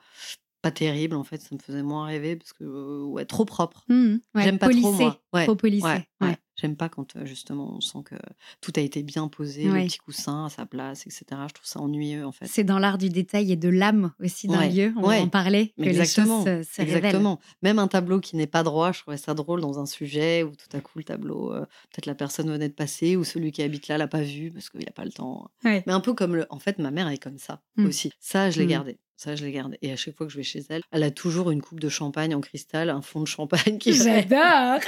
[0.61, 1.41] pas terribles en fait.
[1.41, 3.83] Ça me faisait moins rêver parce que euh, ouais, trop propre.
[3.89, 4.15] Mmh.
[4.35, 5.19] J'aime pas trop moi.
[5.43, 5.85] Trop polissé.
[6.21, 6.37] Ouais.
[6.63, 8.15] J'aime pas quand justement on sent que
[8.61, 11.25] tout a été bien posé, le petit coussin à sa place, etc.
[11.49, 12.45] Je trouve ça ennuyeux en fait.
[12.45, 14.93] C'est dans l'art du détail et de l'âme aussi d'un lieu.
[14.95, 16.45] On en parler que Exactement.
[16.45, 17.41] les choses se, Exactement.
[17.63, 20.51] Même un tableau qui n'est pas droit, je trouvais ça drôle dans un sujet où
[20.51, 21.49] tout à coup le tableau,
[21.91, 24.69] peut-être la personne venait de passer ou celui qui habite là l'a pas vu parce
[24.69, 25.51] qu'il a pas le temps.
[25.65, 27.85] Mais un peu comme le, en fait ma mère est comme ça mmh.
[27.85, 28.11] aussi.
[28.21, 28.69] Ça je l'ai mmh.
[28.69, 28.99] gardé.
[29.15, 29.77] Ça, je l'ai gardé.
[29.81, 31.87] Et à chaque fois que je vais chez elle, elle a toujours une coupe de
[31.87, 33.93] champagne en cristal, un fond de champagne qui.
[33.93, 34.79] J'adore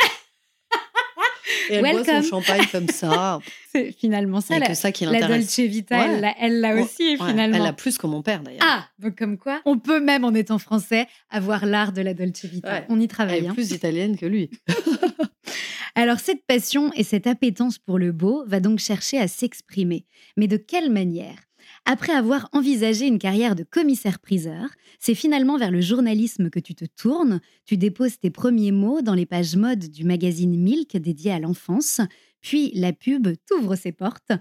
[1.70, 3.40] Et elle boit son champagne comme ça.
[3.72, 4.60] C'est finalement ça.
[4.60, 6.08] La, ça qui la Dolce Vita,
[6.40, 7.58] elle l'a aussi finalement.
[7.58, 8.62] Elle l'a plus que mon père d'ailleurs.
[8.64, 12.46] Ah, donc comme quoi, on peut même en étant français avoir l'art de la Dolce
[12.46, 12.84] Vita.
[12.90, 13.40] On y travaille.
[13.40, 13.54] Elle est hein.
[13.54, 14.50] plus italienne que lui.
[15.96, 20.06] Alors cette passion et cette appétence pour le beau va donc chercher à s'exprimer.
[20.38, 21.38] Mais de quelle manière?
[21.86, 24.70] Après avoir envisagé une carrière de commissaire-priseur,
[25.00, 27.40] c'est finalement vers le journalisme que tu te tournes.
[27.66, 32.02] Tu déposes tes premiers mots dans les pages mode du magazine Milk dédié à l'enfance.
[32.42, 34.32] Puis la pub t'ouvre ses portes.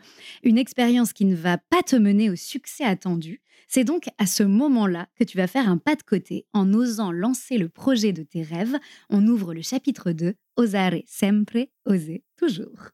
[0.42, 3.40] Une expérience qui ne va pas te mener au succès attendu.
[3.68, 7.12] C'est donc à ce moment-là que tu vas faire un pas de côté en osant
[7.12, 8.78] lancer le projet de tes rêves.
[9.10, 12.92] On ouvre le chapitre 2, Osare sempre, oser toujours.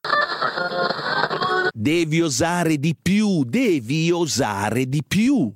[1.74, 5.52] Devi osare di più, devi osare di più.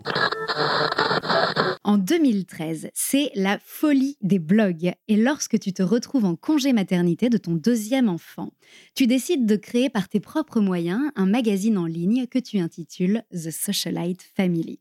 [1.86, 4.94] En 2013, c'est la folie des blogs.
[5.08, 8.52] Et lorsque tu te retrouves en congé maternité de ton deuxième enfant,
[8.94, 13.22] tu décides de créer par tes propres moyens un magazine en ligne que tu intitules
[13.32, 14.80] The Socialite Family.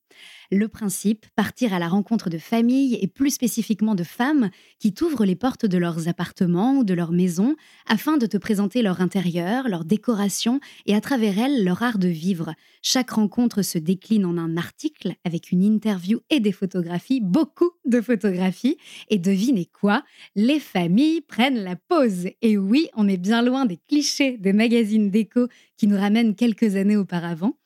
[0.55, 5.25] Le principe, partir à la rencontre de familles et plus spécifiquement de femmes qui t'ouvrent
[5.25, 7.55] les portes de leurs appartements ou de leurs maisons
[7.87, 12.07] afin de te présenter leur intérieur, leur décoration et à travers elles leur art de
[12.07, 12.53] vivre.
[12.83, 17.99] Chaque rencontre se décline en un article avec une interview et des photographies, beaucoup de
[17.99, 18.77] photographies.
[19.09, 20.03] Et devinez quoi?
[20.35, 22.27] Les familles prennent la pause.
[22.43, 26.75] Et oui, on est bien loin des clichés des magazines déco qui nous ramènent quelques
[26.75, 27.57] années auparavant.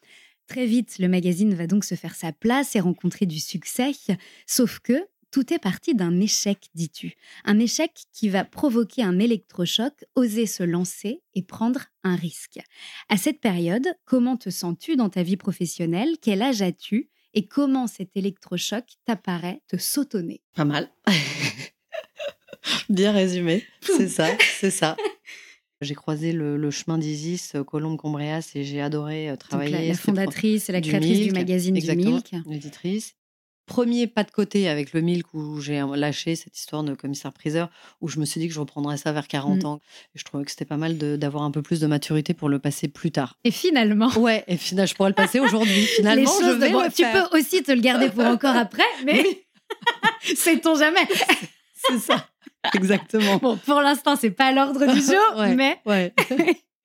[0.47, 3.91] Très vite, le magazine va donc se faire sa place et rencontrer du succès,
[4.45, 4.93] sauf que
[5.29, 7.15] Tout est parti d'un échec, dis-tu.
[7.43, 12.59] Un échec qui va provoquer un électrochoc, oser se lancer et prendre un risque.
[13.09, 16.15] À cette période, comment te sens-tu dans ta vie professionnelle?
[16.21, 17.09] Quel âge as-tu?
[17.33, 19.61] Et comment cet électrochoc t'apparaît?
[19.67, 20.41] Te sautonner?
[20.55, 20.89] Pas mal.
[22.89, 23.65] Bien résumé.
[23.81, 24.29] C'est ça,
[24.59, 24.95] c'est ça.
[25.81, 29.89] J'ai croisé le, chemin d'Isis, euh, Colombe Combréas, et j'ai adoré euh, travailler.
[29.89, 32.31] la, fondatrice et la créatrice du magazine du Milk.
[32.47, 33.15] L'éditrice
[33.67, 37.69] premier pas de côté avec le Milk où j'ai lâché cette histoire de commissaire-priseur,
[38.01, 39.65] où je me suis dit que je reprendrais ça vers 40 mmh.
[39.67, 39.79] ans.
[40.15, 42.57] Et je trouvais que c'était pas mal d'avoir un peu plus de maturité pour le
[42.57, 43.37] passer plus tard.
[43.43, 44.09] Et finalement.
[44.17, 45.83] Ouais, et finalement, je pourrais le passer aujourd'hui.
[45.97, 49.45] Finalement, je vais le Tu peux aussi te le garder pour encore après, mais
[50.35, 51.07] sait-on jamais.
[51.75, 52.27] C'est ça.
[52.73, 53.37] Exactement.
[53.37, 55.79] Bon, pour l'instant, c'est pas l'ordre du jour, mais.
[55.85, 56.13] Ouais.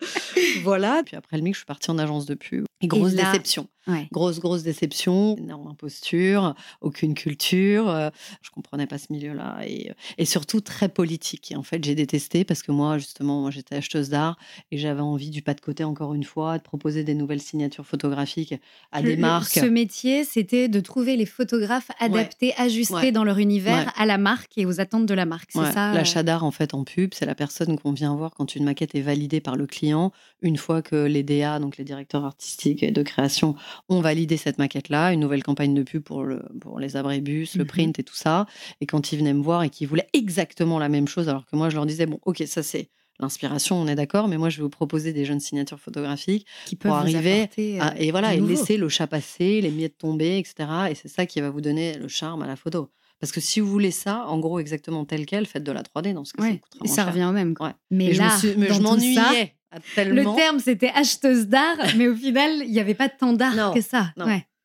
[0.63, 1.03] voilà.
[1.05, 2.65] Puis après le Milk, je suis partie en agence de pub.
[2.81, 3.69] Et grosse déception.
[4.13, 7.89] Grosse, grosse déception, énorme imposture, aucune culture.
[7.89, 8.11] Euh,
[8.43, 9.59] je comprenais pas ce milieu-là.
[9.67, 11.51] Et, euh, et, surtout très politique.
[11.51, 14.39] Et en fait, j'ai détesté parce que moi, justement, moi, j'étais acheteuse d'art
[14.71, 17.87] et j'avais envie du pas de côté, encore une fois, de proposer des nouvelles signatures
[17.87, 18.55] photographiques
[18.93, 19.53] à des marques.
[19.53, 24.57] Ce métier, c'était de trouver les photographes adaptés, ajustés dans leur univers à la marque
[24.57, 25.51] et aux attentes de la marque.
[25.53, 28.33] C'est ça L'achat euh d'art, en fait, en pub, c'est la personne qu'on vient voir
[28.35, 31.85] quand une maquette est validée par le client, une fois que les DA, donc les
[31.85, 33.57] directeurs artistiques et de création,
[33.89, 37.65] ont validé cette maquette-là, une nouvelle campagne de pub pour, le, pour les abribus, le
[37.65, 38.47] mmh print et tout ça.
[38.81, 41.57] Et quand ils venaient me voir et qu'ils voulaient exactement la même chose, alors que
[41.57, 44.59] moi, je leur disais, bon, ok, ça c'est l'inspiration, on est d'accord, mais moi, je
[44.59, 47.49] vais vous proposer des jeunes signatures photographiques qui peuvent arriver
[47.81, 50.69] à, et voilà, et laisser le chat passer, les miettes tomber, etc.
[50.91, 52.91] Et c'est ça qui va vous donner le charme à la photo.
[53.23, 56.13] Parce que si vous voulez ça, en gros, exactement tel quel, faites de la 3D
[56.13, 56.43] dans ce cas.
[56.85, 57.55] et ça revient au même.
[57.89, 59.55] Mais, là, je m'ennuyais.
[59.97, 63.81] Le terme, c'était acheteuse d'art, mais au final, il n'y avait pas tant d'art que
[63.81, 64.13] ça.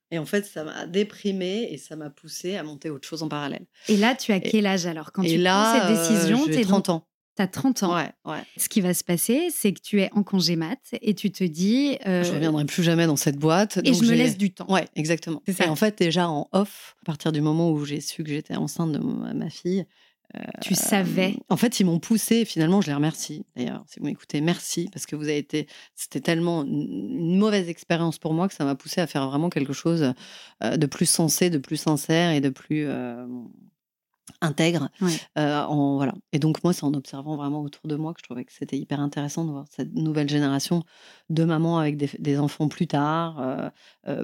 [0.09, 3.29] Et en fait, ça m'a déprimée et ça m'a poussé à monter autre chose en
[3.29, 3.67] parallèle.
[3.89, 5.11] Et là, tu as quel âge alors?
[5.11, 7.07] Quand tu là, prends cette décision euh, 30 ans.
[7.37, 7.95] Tu as 30 ans.
[7.95, 8.41] Ouais, ouais.
[8.57, 11.43] Ce qui va se passer, c'est que tu es en congé mat et tu te
[11.43, 11.97] dis.
[12.07, 13.79] Euh, je reviendrai plus jamais dans cette boîte.
[13.83, 14.65] Et je me laisse du temps.
[14.69, 15.43] Ouais, exactement.
[15.47, 18.55] Et en fait, déjà en off, à partir du moment où j'ai su que j'étais
[18.55, 19.85] enceinte de ma fille,
[20.61, 21.35] tu savais.
[21.49, 22.43] En fait, ils m'ont poussé.
[22.43, 23.45] Finalement, je les remercie.
[23.55, 25.67] D'ailleurs, si vous m'écoutez, merci parce que vous avez été.
[25.95, 29.73] C'était tellement une mauvaise expérience pour moi que ça m'a poussé à faire vraiment quelque
[29.73, 30.13] chose
[30.63, 32.87] de plus sensé, de plus sincère et de plus
[34.41, 34.89] intègre.
[35.35, 36.13] en, voilà.
[36.33, 38.77] Et donc, moi, c'est en observant vraiment autour de moi que je trouvais que c'était
[38.77, 40.83] hyper intéressant de voir cette nouvelle génération
[41.29, 43.71] de mamans avec des, enfants plus tard,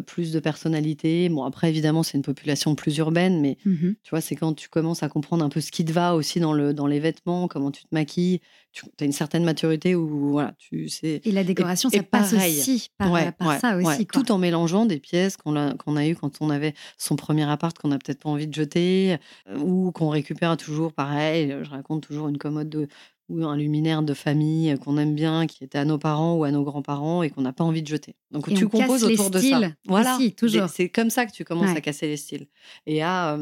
[0.05, 1.27] plus de personnalité.
[1.29, 4.69] Bon, après, évidemment, c'est une population plus urbaine, mais mmh tu vois, c'est quand tu
[4.69, 7.47] commences à comprendre un peu ce qui te va aussi dans, le, dans les vêtements,
[7.47, 8.39] comment tu te maquilles.
[8.71, 11.21] Tu as une certaine maturité où, voilà, tu sais.
[11.25, 14.07] Et la décoration, ça passe aussi par, ça aussi.
[14.07, 17.43] Tout en mélangeant des pièces qu'on a, qu'on a eues quand on avait son premier
[17.43, 19.17] appart qu'on n'a peut-être pas envie de jeter,
[19.57, 21.55] ou qu'on récupère toujours pareil.
[21.61, 22.87] Je raconte toujours une commode de,
[23.33, 26.51] ou un luminaire de famille qu'on aime bien, qui était à nos parents ou à
[26.51, 28.15] nos grands-parents et qu'on n'a pas envie de jeter.
[28.31, 29.61] Donc tu composes autour de ça.
[29.85, 30.69] Voilà, toujours.
[30.69, 32.47] C'est comme ça que tu commences à casser les styles
[32.85, 33.37] et à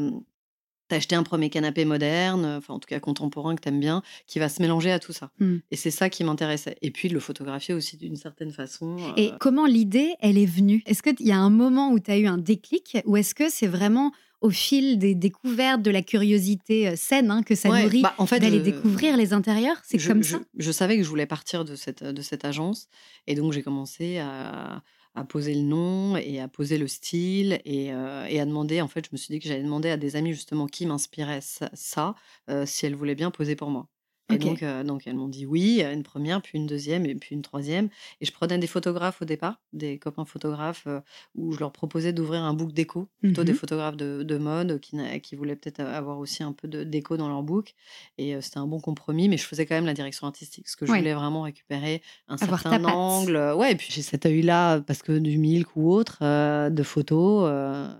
[0.92, 4.38] t'acheter un premier canapé moderne, enfin en tout cas contemporain que tu aimes bien, qui
[4.38, 5.30] va se mélanger à tout ça.
[5.38, 5.56] Mmh.
[5.70, 6.76] Et c'est ça qui m'intéressait.
[6.82, 8.98] Et puis de le photographier aussi d'une certaine façon.
[9.16, 10.82] Et comment l'idée, elle est venue?
[10.84, 12.98] Est-ce qu'il y a un moment où tu as eu un déclic?
[13.06, 17.42] Ou est-ce que c'est vraiment au fil des découvertes, de la curiosité euh, saine hein,
[17.42, 19.76] que ça nourrit, bah, en fait, d'aller découvrir les intérieurs?
[19.84, 20.40] C'est comme ça?
[20.58, 22.88] je, savais que je voulais partir de cette, de cette agence.
[23.26, 24.82] Et donc, j'ai commencé à,
[25.14, 28.80] à, poser le nom et à poser le style et, euh, et, à demander.
[28.80, 31.40] En fait, je me suis dit que j'allais demander à des amis justement qui m'inspiraient
[31.42, 32.14] ça,
[32.50, 33.91] euh, si elles voulaient bien poser pour moi.
[34.30, 37.42] Et donc, donc, elles m'ont dit oui, une première, puis une deuxième, et puis une
[37.42, 37.88] troisième.
[38.20, 40.86] Et je prenais des photographes au départ, des copains photographes,
[41.34, 44.80] où je leur proposais d'ouvrir un book déco, plutôt des mmh photographes de, de mode
[44.80, 47.74] qui, qui voulaient peut-être avoir aussi un peu de déco dans leur book.
[48.18, 50.86] Et c'était un bon compromis, mais je faisais quand même la direction artistique, parce que
[50.86, 53.54] je voulais vraiment récupérer un certain angle.
[53.56, 56.18] Ouais, et puis j'ai cet œil-là, parce que du milk ou autre,
[56.70, 57.50] de photos.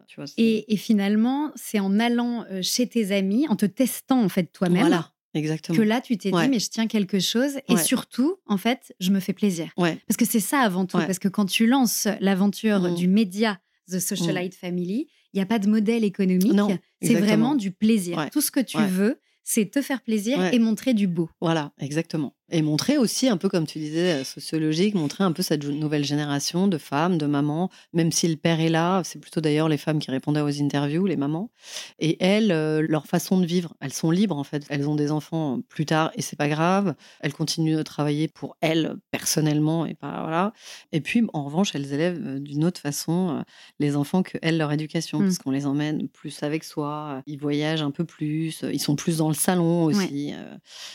[0.06, 4.28] tu vois, et, et, finalement, c'est en allant chez tes amis, en te testant en
[4.28, 4.80] fait toi-même.
[4.80, 5.76] Voilà Exactement.
[5.76, 7.58] Que là, tu t'es dit, mais je tiens quelque chose.
[7.68, 9.72] Et surtout, en fait, je me fais plaisir.
[9.76, 10.98] Parce que c'est ça avant tout.
[10.98, 12.94] Parce que quand tu lances l'aventure mmh.
[12.94, 14.66] du média The Socialite mmh.
[14.66, 16.60] Family, il n'y a pas de modèle économique.
[17.00, 18.28] C'est vraiment du plaisir.
[18.32, 21.28] Tout ce que tu veux, c'est te faire plaisir et montrer du beau.
[21.40, 22.34] Voilà, exactement.
[22.54, 26.04] Et montrer aussi, un peu comme tu disais, euh, sociologique, montrer un peu cette nouvelle
[26.04, 29.78] génération de femmes, de mamans, même si le père est là, c'est plutôt d'ailleurs les
[29.78, 31.50] femmes qui répondaient aux interviews, les mamans.
[31.98, 34.66] Et elles, euh, leur façon de vivre, elles sont libres en fait.
[34.68, 36.94] Elles ont des enfants plus tard et c'est pas grave.
[37.20, 40.52] Elles continuent de travailler pour elles personnellement et pas voilà.
[40.92, 43.42] Et puis en revanche, elles élèvent euh, d'une autre façon
[43.78, 45.24] les enfants que elles leur éducation, mmh.
[45.24, 47.22] parce qu'on les emmène plus avec soi.
[47.26, 50.34] Ils voyagent un peu plus, ils sont plus dans le salon aussi.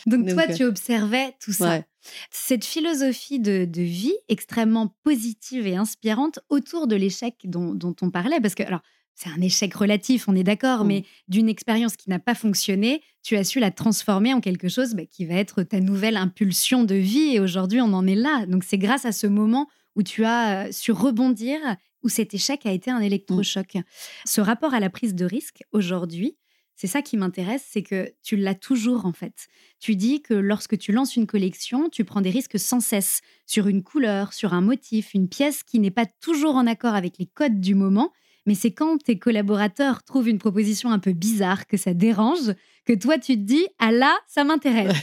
[0.06, 1.82] Donc, toi, tu observais tout ça.
[2.30, 8.54] Cette philosophie de, vie extrêmement positive et inspirante autour de l'échec dont, on parlait, parce
[8.54, 8.80] que alors
[9.14, 11.04] c'est un échec relatif, on est d'accord, mais mmh.
[11.26, 15.06] d'une expérience qui n'a pas fonctionné, tu as su la transformer en quelque chose bah,
[15.06, 17.34] qui va être ta nouvelle impulsion de vie.
[17.34, 18.46] Et aujourd'hui, on en est là.
[18.46, 21.58] Donc c'est grâce à ce moment où tu as euh, su rebondir,
[22.04, 23.04] où cet échec a été un mmh.
[23.04, 23.78] électrochoc.
[24.24, 26.36] Ce rapport à la prise de risque aujourd'hui,
[26.80, 29.48] c'est ça qui m'intéresse, c'est que tu l'as toujours en fait.
[29.80, 33.66] Tu dis que lorsque tu lances une collection, tu prends des risques sans cesse sur
[33.66, 37.26] une couleur, sur un motif, une pièce qui n'est pas toujours en accord avec les
[37.26, 38.12] codes du moment,
[38.46, 42.92] mais c'est quand tes collaborateurs trouvent une proposition un peu bizarre, que ça dérange, que
[42.92, 44.94] toi tu te dis ah là, ça m'intéresse.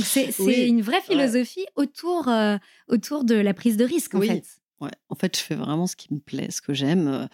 [0.00, 4.59] C'est une vraie philosophie autour, euh, autour de la prise de risque en fait.
[4.80, 7.28] Ouais, en fait, je fais vraiment ce qui me plaît, ce que j'aime.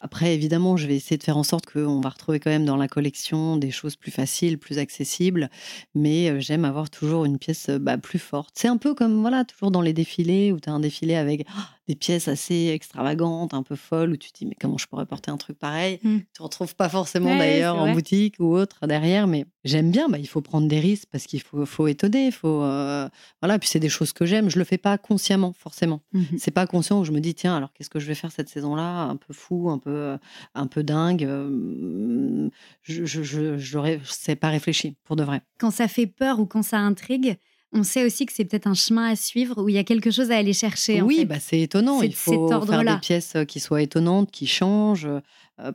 [0.00, 2.78] Après, évidemment, je vais essayer de faire en sorte qu'on va retrouver quand même dans
[2.78, 5.50] la collection des choses plus faciles, plus accessibles,
[5.94, 8.54] mais j'aime avoir toujours une pièce bah, plus forte.
[8.54, 11.46] C'est un peu comme, voilà, toujours dans les défilés où tu as un défilé avec
[11.88, 15.06] des pièces assez extravagantes, un peu folles, où tu te dis, mais comment je pourrais
[15.06, 16.00] porter un truc pareil?
[16.02, 16.18] Mmh.
[16.18, 20.18] Tu ne retrouves pas forcément d'ailleurs en boutique ou autre derrière, mais j'aime bien, bah,
[20.18, 23.08] il faut prendre des risques parce qu'il faut, faut étonner, faut, euh,
[23.40, 26.00] voilà, puis c'est des choses que j'aime, je le fais pas consciemment, forcément.
[26.12, 28.30] Mmh c'est pas conscient où je me dis, tiens, alors qu'est-ce que je vais faire
[28.30, 29.02] cette saison-là?
[29.04, 30.16] Un peu fou, un peu,
[30.54, 31.24] un peu dingue.
[31.24, 32.48] Euh,
[32.82, 35.42] je ne sais pas réfléchi, pour de vrai.
[35.58, 37.38] Quand ça fait peur ou quand ça intrigue,
[37.76, 40.10] on sait aussi que c'est peut-être un chemin à suivre où il y a quelque
[40.10, 41.02] chose à aller chercher.
[41.02, 42.02] Oui, bah c'est étonnant.
[42.02, 45.20] Il faut faire des pièces euh, qui soient étonnantes, qui changent, euh,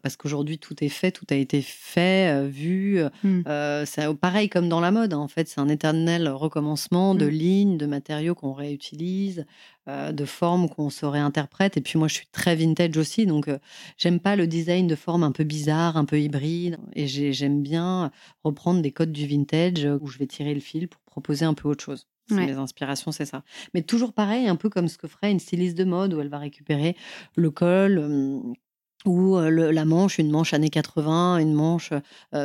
[0.03, 3.01] parce qu'aujourd'hui tout est fait, tout a été fait, euh, vu.
[3.85, 5.13] C'est pareil comme dans la mode.
[5.13, 5.19] Hein.
[5.19, 7.29] En fait, c'est un éternel recommencement de mmh.
[7.29, 9.45] lignes, de matériaux qu'on réutilise,
[9.87, 11.77] de formes qu'on se réinterprète.
[11.77, 13.49] Et puis moi, je suis très vintage aussi, donc
[13.97, 16.77] j'aime pas le design de forme un peu bizarre, un peu hybride.
[16.93, 18.11] Et j'aime bien
[18.43, 21.67] reprendre des codes du vintage où je vais tirer le fil pour proposer un peu
[21.67, 22.07] autre chose.
[22.29, 23.43] Les inspirations, c'est ça.
[23.73, 26.29] Mais toujours pareil, un peu comme ce que ferait une styliste de mode où elle
[26.29, 26.95] va récupérer
[27.35, 28.55] le col
[29.05, 31.91] ou la manche, une manche années 80, une manche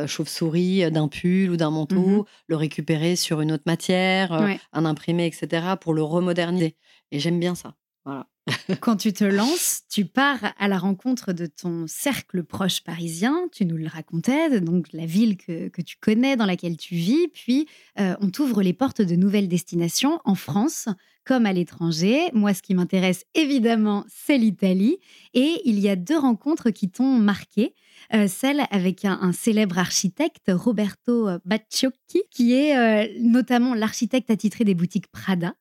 [0.07, 4.33] chauve-souris d'un pull ou d'un manteau, mmh le récupérer sur une autre matière,
[4.73, 6.77] un imprimé, etc., pour le remoderniser.
[7.13, 7.75] Et j'aime bien ça.
[8.05, 8.27] Voilà.
[8.81, 13.65] Quand tu te lances, tu pars à la rencontre de ton cercle proche parisien, tu
[13.65, 17.67] nous le racontais, donc la ville que, tu connais, dans laquelle tu vis, puis
[17.99, 20.89] euh, on t'ouvre les portes de nouvelles destinations en France
[21.25, 22.31] comme à l'étranger.
[22.35, 24.99] Moi, ce qui m'intéresse évidemment, c'est l'Italie.
[25.35, 27.75] Et il y a deux rencontres qui t'ont marqué.
[28.15, 34.77] Euh, celle avec un, célèbre architecte, Roberto Bacciocchi, qui est euh, notamment l'architecte attitré des
[34.77, 35.55] boutiques Prada.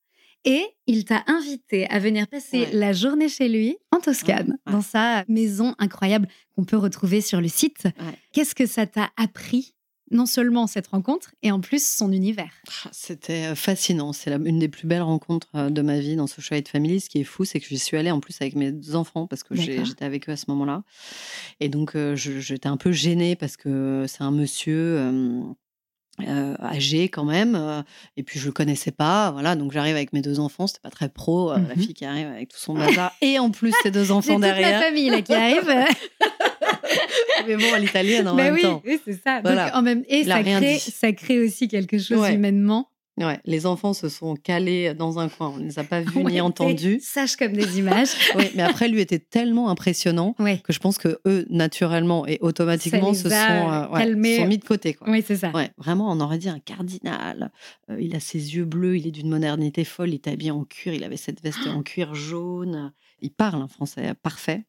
[0.45, 5.25] Et il t'a invité à venir passer la journée chez lui en Toscane, dans sa
[5.27, 7.87] maison incroyable qu'on peut retrouver sur le site.
[8.31, 9.75] Qu'est-ce que ça t'a appris
[10.11, 12.51] non seulement cette rencontre, et en plus son univers?
[12.85, 14.13] Ah, c'était euh, fascinant.
[14.13, 16.99] C'est une des plus belles rencontres euh, de ma vie dans ce de Family.
[16.99, 19.41] Ce qui est fou, c'est que j'y suis allée en plus avec mes enfants parce
[19.41, 20.83] que j'étais avec eux à ce moment-là.
[21.59, 25.41] Et donc, euh, j'étais un peu gênée parce que c'est un monsieur euh,
[26.61, 27.81] âgé quand même, euh,
[28.17, 30.89] et puis je le connaissais pas, voilà, donc j'arrive avec mes deux enfants, c'était pas
[30.89, 33.73] très pro, euh, la mmh fille qui arrive avec tout son bazar, et en plus
[33.83, 34.79] ses deux enfants derrière.
[34.79, 35.67] Toute la famille là qui arrive.
[37.47, 38.81] Mais bon, à l'italienne en bah même oui, temps.
[38.85, 39.41] Oui, c'est ça.
[39.41, 40.03] Donc, en même...
[40.07, 44.93] Et ça crée, ça crée, aussi quelque chose humainement Ouais, les enfants se sont calés
[44.93, 45.53] dans un coin.
[45.55, 46.99] On ne les a pas vus ni entendus.
[47.01, 48.09] Sages comme des images.
[48.35, 53.13] oui, mais après, lui était tellement impressionnant que je pense que eux, naturellement et automatiquement,
[53.13, 54.93] se sont, euh, sont, mis de côté.
[54.93, 55.09] Quoi.
[55.09, 55.51] Oui, c'est ça.
[55.77, 57.51] Vraiment, on aurait dit un cardinal.
[57.89, 60.09] Euh, il a ses yeux bleus, il est d'une modernité folle.
[60.09, 62.91] Il est habillé en cuir, il avait cette veste en cuir jaune.
[63.25, 64.65] Il parle un français parfait.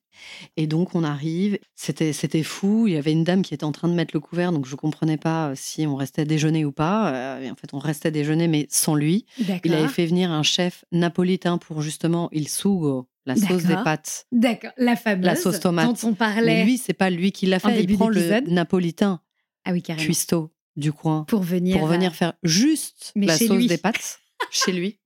[0.57, 2.87] Et donc on arrive, c'était c'était fou.
[2.87, 4.75] Il y avait une dame qui était en train de mettre le couvert, donc je
[4.75, 7.13] comprenais pas euh, si on restait déjeuner ou pas.
[7.13, 9.27] Euh, et en fait, on restait déjeuner, mais sans lui.
[9.63, 14.27] Il avait fait venir un chef napolitain pour justement il sugo, la sauce des pâtes.
[14.33, 15.87] D'accord, la fameuse la sauce tomate.
[15.87, 16.61] dont on parlait.
[16.61, 17.83] Mais lui, c'est pas lui qui l'a fait.
[17.83, 19.21] Il prend le napolitain.
[19.67, 23.79] Ah oui, Cuisto du coin pour venir pour venir euh, faire juste la sauce des
[23.79, 24.99] pâtes chez lui.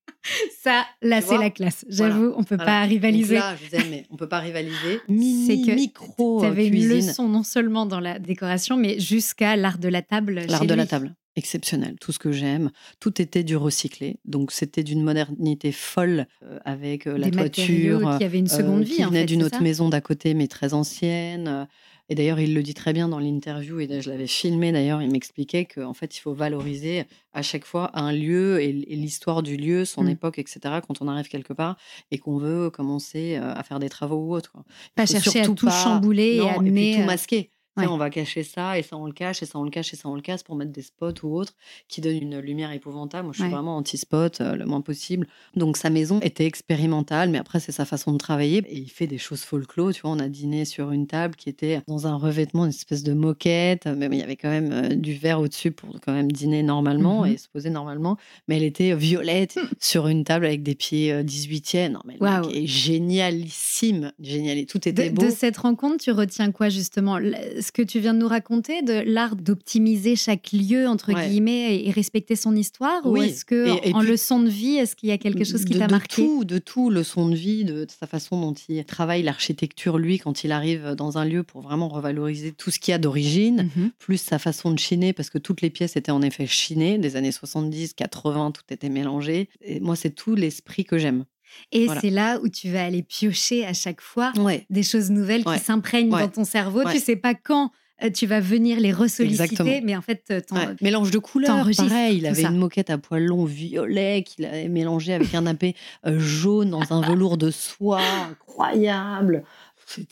[0.62, 1.84] Ça, là, c'est la classe.
[1.88, 3.36] J'avoue, on peut pas rivaliser.
[3.36, 5.00] là, je disais, mais on peut pas rivaliser.
[5.08, 9.78] C'est que micro Tu avais une leçon non seulement dans la décoration, mais jusqu'à l'art
[9.78, 10.42] de la table.
[10.48, 11.14] L'art de la table.
[11.36, 11.96] exceptionnel.
[12.00, 14.18] Tout ce que j'aime, tout était du recyclé.
[14.24, 18.82] Donc c'était d'une modernité folle euh, avec euh, la Des toiture qui avaient une seconde
[18.82, 21.66] euh, vie, qui en venait d'une autre maison d'à côté, mais très ancienne.
[22.10, 25.10] Et d'ailleurs, il le dit très bien dans l'interview, et je l'avais filmé d'ailleurs, il
[25.12, 29.84] m'expliquait qu'en fait, il faut valoriser à chaque fois un lieu et, l'histoire du lieu,
[29.84, 30.08] son Mm.
[30.08, 31.76] époque, etc., quand on arrive quelque part
[32.10, 34.50] et qu'on veut commencer euh, à faire des travaux ou autre.
[34.50, 34.64] quoi.
[34.96, 36.70] Pas chercher à tout pas- chambouler et amener.
[36.90, 37.50] puis tout euh, masquer.
[37.76, 39.96] On va cacher ça, et ça on le cache, et ça on le cache, et
[39.96, 41.54] ça on le casse pour mettre des spots ou autre
[41.88, 43.24] qui donnent une lumière épouvantable.
[43.24, 43.50] Moi, je suis Ouais.
[43.54, 45.26] vraiment anti-spot euh, le moins possible.
[45.56, 48.58] Donc sa maison était expérimentale, mais après c'est sa façon de travailler.
[48.68, 49.92] Et il fait des choses folklore.
[49.94, 53.02] Tu vois, on a dîné sur une table qui était dans un revêtement, une espèce
[53.02, 56.30] de moquette, mais il y avait quand même euh, du verre au-dessus pour quand même
[56.30, 57.32] dîner normalement Mhm.
[57.32, 58.18] et se poser normalement.
[58.46, 61.92] Mais elle était violette sur une table avec des pieds euh, 18e.
[61.92, 62.46] Non, mais le Waouh.
[62.48, 64.66] mec est génialissime, génial.
[64.66, 65.22] Tout De, était beau.
[65.24, 67.18] de cette rencontre, tu retiens quoi justement?
[67.60, 71.28] Ce que tu viens de nous raconter, de l'art d'optimiser chaque lieu, entre Ouais.
[71.28, 73.26] guillemets, et, et respecter son histoire Ou Oui.
[73.28, 75.64] est-ce que, Et- et en puis- leçon de vie, est-ce qu'il y a quelque chose
[75.64, 78.06] qui de, t'a de marqué tout, de tout, le son de vie, de, de sa
[78.06, 82.52] façon dont il travaille l'architecture, lui, quand il arrive dans un lieu pour vraiment revaloriser
[82.52, 83.90] tout ce qu'il y a d'origine, Mhm.
[83.98, 87.16] plus sa façon de chiner, parce que toutes les pièces étaient en effet chinées, des
[87.16, 89.48] années 70, 80, tout était mélangé.
[89.60, 91.24] Et moi, c'est tout l'esprit que j'aime.
[91.72, 92.00] Et Voilà.
[92.00, 94.66] c'est là où tu vas aller piocher à chaque fois Ouais.
[94.70, 95.58] des choses nouvelles Ouais.
[95.58, 96.20] qui s'imprègnent Ouais.
[96.22, 96.82] dans ton cerveau.
[96.90, 97.70] Tu sais pas quand
[98.02, 100.74] euh, tu vas venir les ressolliciter, mais en fait, euh, t'en- Ouais.
[100.80, 102.16] Mélange de couleurs, pareil.
[102.16, 102.48] Il avait ça.
[102.48, 105.74] une moquette à poils longs violet qu'il avait mélangé avec un nappé
[106.06, 109.44] euh, jaune dans un velours de soie incroyable.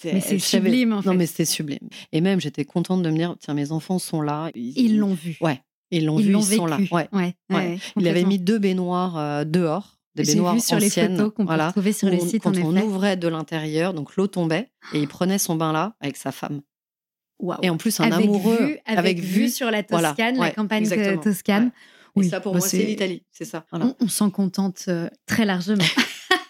[0.04, 1.78] Mais c'est sublime, en Non, mais c'était sublime.
[2.12, 4.50] Et même, j'étais contente de me dire, tiens, mes enfants sont là.
[4.54, 5.36] ils l'ont vu.
[5.40, 5.60] Ouais,
[5.90, 6.78] ils l'ont vu, ils sont là.
[6.90, 7.08] Ouais.
[7.12, 11.12] Ouais, Il avait mis deux baignoires euh, dehors, des baignoires vu sur anciennes.
[11.12, 12.84] les photos qu'on peut voilà, retrouver sur les on- sites, Quand en on effet.
[12.86, 16.60] ouvrait de l'intérieur, donc l'eau tombait et il prenait son bain là avec sa femme.
[17.62, 20.82] Et en plus, un avec amoureux vue, avec, vue sur la Voilà, Toscane, la campagne
[20.82, 21.64] exactement, toscane.
[21.66, 21.70] ouais.
[22.16, 23.22] Oui, et ça, pour bah, moi, c'est l'Italie.
[23.30, 23.64] C'est ça.
[23.70, 23.86] Voilà.
[23.86, 25.84] On, on s'en contente euh, très largement.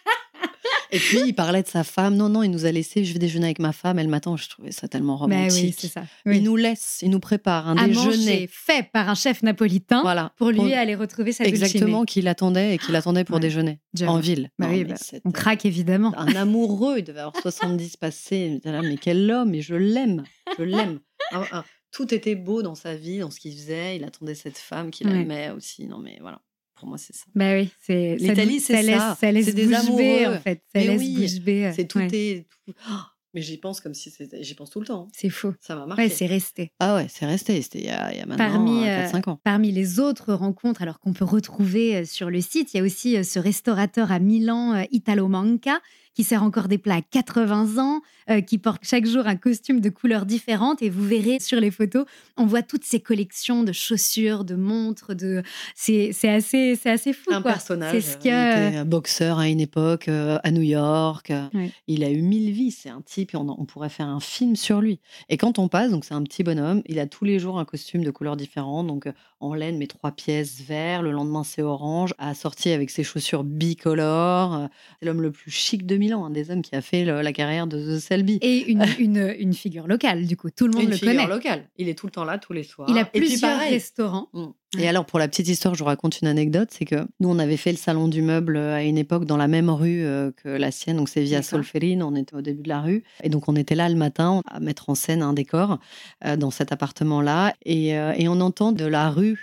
[0.91, 2.17] Et puis, il parlait de sa femme.
[2.17, 3.05] Non, non, il nous a laissé.
[3.05, 3.99] Je vais déjeuner avec ma femme.
[3.99, 4.37] Elle m'attend.
[4.37, 5.65] Je trouvais ça tellement Mais romantique.
[5.65, 6.05] oui, c'est ça.
[6.27, 6.39] Oui.
[6.39, 8.49] Il nous laisse, il nous prépare un à déjeuner.
[8.51, 10.33] fait par un chef napolitain Voilà.
[10.37, 13.41] pour lui aller retrouver sa Exactement, qu'il attendait et qu'il attendait pour Ouais.
[13.43, 14.51] déjeuner en ville.
[14.59, 16.13] Bah Non, oui, mais bah, On craque évidemment.
[16.19, 18.61] Un amoureux, il devait avoir 70 passés.
[18.65, 20.25] Mais quel homme, et je l'aime,
[20.59, 21.01] je l'aime.
[21.33, 23.97] Ah, ah, Tout était beau dans sa vie, dans ce qu'il faisait.
[23.97, 25.21] Il attendait cette femme qu'il Ouais.
[25.23, 25.87] aimait aussi.
[25.87, 26.41] Non, mais voilà,
[26.79, 27.25] pour moi, c'est ça.
[27.35, 28.83] Bah oui, c'est ça L'Italie, c'est ça.
[28.83, 29.17] Laisse, ça.
[29.21, 30.37] ça laisse C'est des bouche bée, amoureux.
[30.37, 30.63] en fait.
[30.73, 31.73] Ça Mais laisse oui.
[31.75, 32.09] C'est tout Ouais.
[32.13, 32.47] est.
[32.67, 32.75] tout-
[33.35, 34.13] mais j'y pense comme si.
[34.41, 35.09] J'y pense tout le temps.
[35.13, 35.53] C'est faux.
[35.61, 36.05] Ça m'a marqué.
[36.05, 36.73] Ouais, c'est resté.
[36.81, 37.61] ah ouais, c'est resté.
[37.63, 39.41] C'était il y a, il y a maintenant Parmi, euh, euh, 4-5 ans.
[39.45, 42.83] Parmi les autres rencontres, alors qu'on peut retrouver euh, sur le site, il y a
[42.83, 45.81] aussi euh, ce restaurateur à Milan, euh, Italo Manca,
[46.19, 49.79] qui sert encore des plats à 80 ans, euh, qui porte chaque jour un costume
[49.81, 50.83] de couleurs différentes.
[50.83, 52.07] Et vous verrez sur les photos,
[52.37, 55.15] on voit toutes ces collections de chaussures, de montres.
[55.15, 55.45] De...
[55.77, 57.31] C'est assez, c'est assez fou.
[57.33, 57.53] un quoi.
[57.53, 57.93] personnage.
[57.93, 58.69] C'est ce Il que.
[58.79, 61.31] était boxeur à une époque euh, à New York.
[61.31, 61.71] euh, Ouais.
[61.87, 62.73] Il a eu mille vies.
[62.73, 64.99] C'est un type on, on pourrait faire un film sur lui.
[65.29, 67.65] Et quand on passe, donc c'est un petit bonhomme, il a tous les jours un
[67.65, 68.89] costume de couleurs différentes.
[68.89, 71.01] Donc euh, en laine, mais trois pièces vert.
[71.03, 72.13] Le lendemain, c'est orange.
[72.19, 74.55] Assorti avec ses chaussures bicolores.
[74.55, 74.67] Euh,
[74.99, 77.33] C'est l'homme le plus chic de Milan, un des hommes qui a fait le- la
[77.35, 78.39] carrière de The Selby.
[78.41, 80.49] Et une, une, une figure locale, du coup.
[80.51, 81.27] Tout le monde Une le figure connaît.
[81.27, 81.69] locale.
[81.77, 82.89] Il est tout le temps là, tous les soirs.
[82.91, 84.29] Il a Et puis plusieurs restaurants.
[84.33, 84.47] Mm.
[84.79, 86.69] Et alors, pour la petite histoire, je vous raconte une anecdote.
[86.73, 89.37] C'est que nous, on avait fait le salon du meuble euh, à une époque dans
[89.39, 90.97] la même rue euh, que la sienne.
[90.97, 91.43] Donc, c'est via.
[91.43, 92.07] Solferino.
[92.07, 93.03] On était au début de la rue.
[93.23, 95.79] Et donc, on était là le matin à mettre en scène un décor
[96.25, 97.55] euh, dans cet appartement-là.
[97.65, 99.39] Et, et on entend de la rue,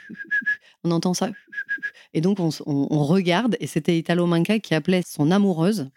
[0.84, 1.30] on entend ça.
[2.14, 3.58] Et donc, on, s- on- on regarde.
[3.60, 5.90] Et c'était Italo Manca qui appelait son amoureuse.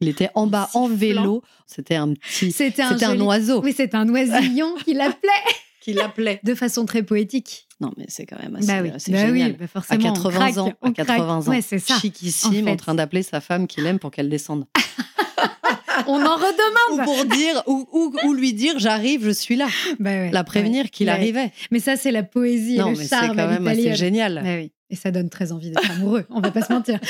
[0.00, 1.42] Il était en bas en vélo.
[1.66, 2.52] C'était un petit.
[2.52, 5.28] C'était un, oiseau Oui, c'est un oisillon qui l'appelait
[5.80, 6.40] qui l'appelait.
[6.44, 7.66] de façon très poétique.
[7.80, 9.52] Non, mais c'est quand même assez, bah oui, c'est bah oui, génial.
[9.56, 10.08] bah à forcément.
[10.10, 11.30] on 80 craque, ans, à 80 craque.
[11.30, 11.98] ans, Ouais, c'est ça.
[11.98, 14.66] chiquissime, en train d'appeler sa femme qu'il aime pour qu'elle descende.
[16.06, 17.04] On en ou redemande.
[17.04, 19.66] pour dire, ou, ou- ou lui dire, j'arrive, je suis là.
[19.98, 20.88] Bah ouais, La prévenir ouais.
[20.90, 21.12] qu'il Ouais.
[21.12, 21.52] arrivait.
[21.72, 24.40] Mais ça, c'est la poésie non, et le mais c'est quand à même assez génial.
[24.44, 24.72] Bah oui.
[24.90, 26.98] Et ça donne très envie d'être amoureux, on va pas se mentir.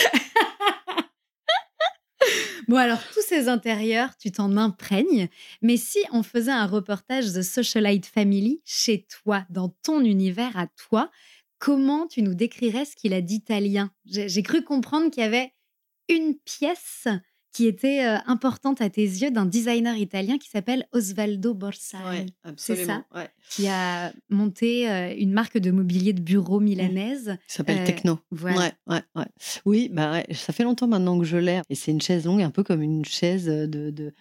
[2.68, 5.28] Bon, alors, tous ces intérieurs, tu t'en imprègnes.
[5.62, 10.66] Mais si on faisait un reportage The Socialite Family chez toi, dans ton univers à
[10.66, 11.10] toi,
[11.58, 15.52] comment tu nous décrirais ce qu'il a d'italien j'ai cru comprendre qu'il y avait
[16.08, 17.08] une pièce
[17.52, 22.26] qui était euh, importante à tes yeux d'un designer italien qui s'appelle Osvaldo Borsari, Ouais,
[22.44, 23.02] absolument.
[23.14, 23.28] ouais.
[23.50, 27.36] qui a monté euh, une marque de mobilier de bureau milanaise.
[27.48, 28.18] Il s'appelle Euh, Techno.
[28.30, 28.70] Voilà.
[28.86, 29.00] Ouais.
[29.64, 31.60] Oui, bah ça fait longtemps maintenant que je l'ai.
[31.70, 34.12] Et c'est une chaise longue, un peu comme une chaise de, de,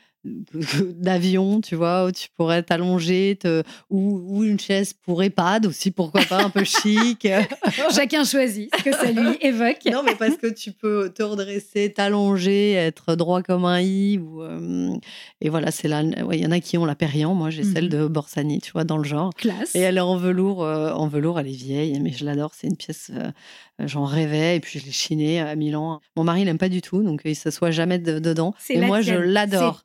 [0.95, 3.63] d'avion, tu vois, où tu pourrais t'allonger, te...
[3.89, 7.27] ou, ou, une chaise pour EHPAD aussi, pourquoi pas, un peu chic.
[7.93, 9.85] Chacun choisit ce que ça lui évoque.
[9.91, 14.17] Non, mais parce que tu peux te redresser, t'allonger, être droit comme un i.
[14.17, 14.95] Ou, euh,
[15.41, 16.03] Et voilà, c'est là.
[16.03, 17.33] Il y en a qui ont la Perriand.
[17.33, 17.89] Moi, j'ai celle mhm.
[17.89, 19.33] de Borsani, tu vois, dans le genre.
[19.35, 19.75] Classe.
[19.75, 20.63] Et elle est en velours.
[20.63, 22.51] Euh, en velours, elle est vieille, mais je l'adore.
[22.55, 23.31] C'est une pièce euh,
[23.79, 26.01] J'en rêvais et puis je l'ai chiné à Milan.
[26.15, 28.55] Mon mari l'aime pas du tout, donc il s'assoit jamais dedans.
[28.69, 29.83] Et moi, je l'adore.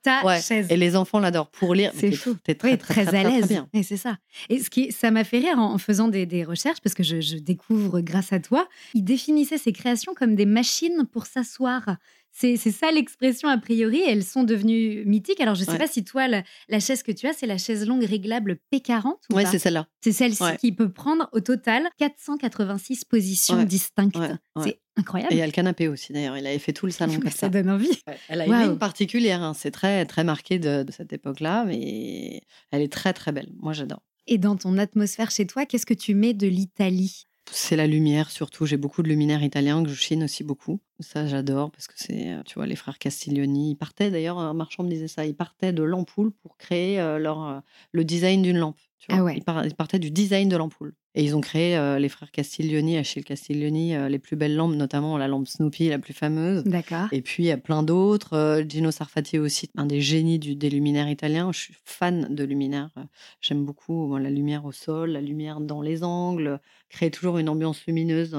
[0.49, 1.93] Et les enfants l'adorent pour lire.
[1.95, 2.37] C'est fou.
[2.43, 3.63] T'es très, très, à l'aise.
[3.75, 4.17] Et c'est ça.
[4.49, 7.37] Et ce qui, ça m'a fait rire en, faisant des, recherches parce que je, je
[7.37, 8.67] découvre grâce à toi.
[8.95, 11.97] Il définissait ses créations comme des machines pour s'asseoir.
[12.33, 14.03] C'est ça l'expression a priori.
[14.07, 15.41] Elles sont devenues mythiques.
[15.41, 17.87] Alors, je ne sais pas si toi, la, chaise que tu as, c'est la chaise
[17.87, 19.87] longue réglable P40 Oui, c'est celle-là.
[20.03, 24.19] C'est celle-ci qui peut prendre au total 486 positions distinctes.
[24.63, 25.33] C'est incroyable.
[25.33, 26.37] Et il y a le canapé aussi, d'ailleurs.
[26.37, 27.39] Il avait fait tout le salon comme ça.
[27.39, 28.03] Ça donne envie.
[28.29, 29.43] Elle a une ligne particulière.
[29.43, 29.55] Hein.
[29.55, 33.53] C'est très, très marqué de, de cette époque-là, mais elle est très, très belle.
[33.61, 34.03] Moi, j'adore.
[34.27, 37.27] Et dans ton atmosphère chez toi, qu'est-ce que tu mets de l'Italie?
[37.51, 38.67] C'est la lumière surtout.
[38.67, 40.81] J'ai beaucoup de luminaires italiens que je chine aussi beaucoup.
[41.03, 43.73] Ça, j'adore parce que c'est, euh, tu vois, les frères Castiglioni.
[43.73, 47.19] Ils partaient d'ailleurs, un marchand me disait ça, ils partaient de l'ampoule pour créer euh,
[47.19, 48.79] leur, euh, le design d'une lampe.
[49.09, 49.37] ah ouais.
[49.37, 50.95] ils, partaient du design de l'ampoule.
[51.15, 55.29] Et ils ont créé, les frères Castiglioni, Achille Castiglioni, les plus belles lampes, notamment la
[55.29, 56.65] lampe Snoopy, la plus fameuse.
[56.65, 57.09] D'accord.
[57.13, 58.65] Et puis, il y a plein d'autres.
[58.67, 61.53] Gino Sarfati aussi, un des génies du, des luminaires italiens.
[61.53, 62.95] Je suis fan de luminaires.
[63.43, 67.85] J'aime beaucoup la lumière au sol, la lumière dans les angles, créer toujours une ambiance
[67.87, 68.35] lumineuse.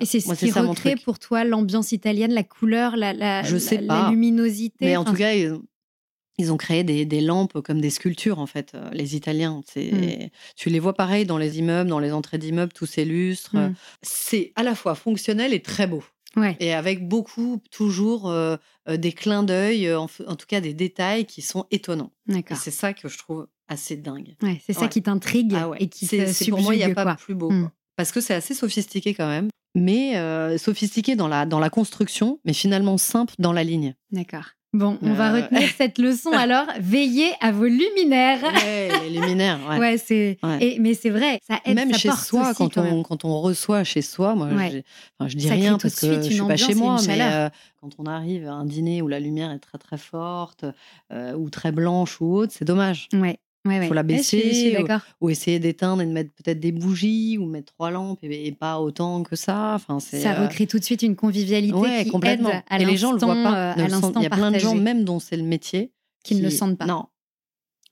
[0.00, 3.78] Et c'est ce qui recrée pour toi l'ambiance italienne, la couleur, la, la, Je sais
[3.78, 4.86] la, luminosité.
[4.86, 8.72] Mais en tout cas, ils, ont créé des, des, lampes comme des sculptures, en fait,
[8.74, 9.62] euh, les Italiens.
[9.76, 10.28] Mmh.
[10.56, 13.56] Tu les vois pareil dans les immeubles, dans les entrées d'immeubles, tous ces lustres.
[13.56, 13.74] Mmh.
[14.02, 16.04] C'est à la fois fonctionnel et très beau.
[16.36, 16.56] Ouais.
[16.60, 18.56] Et avec beaucoup, toujours, euh,
[18.88, 22.12] euh, des clins d'œil, en, en, tout cas des détails qui sont étonnants.
[22.28, 24.36] Et c'est ça que je trouve assez dingue.
[24.42, 26.50] Ouais, c'est ça qui t'intrigue ah et qui te.
[26.50, 27.50] Pour moi, il n'y a pas plus beau.
[27.50, 27.70] Mmh.
[27.96, 32.40] Parce que c'est assez sophistiqué quand même mais euh, sophistiqué dans la, dans la construction,
[32.44, 33.94] mais finalement simple dans la ligne.
[34.10, 34.46] D'accord.
[34.72, 36.66] Bon, on va euh, retenir cette leçon alors.
[36.80, 38.42] Veillez à vos luminaires.
[38.42, 39.58] Ouais, les luminaires.
[39.68, 40.38] Ouais, ouais c'est.
[40.80, 41.76] Mais c'est vrai, ça aide.
[41.76, 45.78] Même chez soi, quand on, quand on reçoit chez soi, moi, enfin, je dis rien
[45.78, 47.48] parce que je suis pas chez moi, mais euh,
[47.80, 50.64] quand on arrive à un dîner où la lumière est très très forte
[51.12, 53.08] ou très blanche ou autre, c'est dommage.
[53.12, 53.38] Ouais.
[53.70, 54.76] Il faut la baisser
[55.20, 58.80] ou, essayer d'éteindre et de mettre peut-être des bougies ou mettre trois lampes et, pas
[58.80, 59.72] autant que ça.
[59.74, 62.50] Enfin, ça euh, recrée tout de suite une convivialité qui complètement.
[62.50, 63.72] aide à et les gens le voient pas.
[63.72, 63.86] Euh,
[64.16, 65.92] il y a plein de gens, même dont c'est le métier,
[66.24, 66.86] qui, ne le sentent pas.
[66.86, 67.06] Non.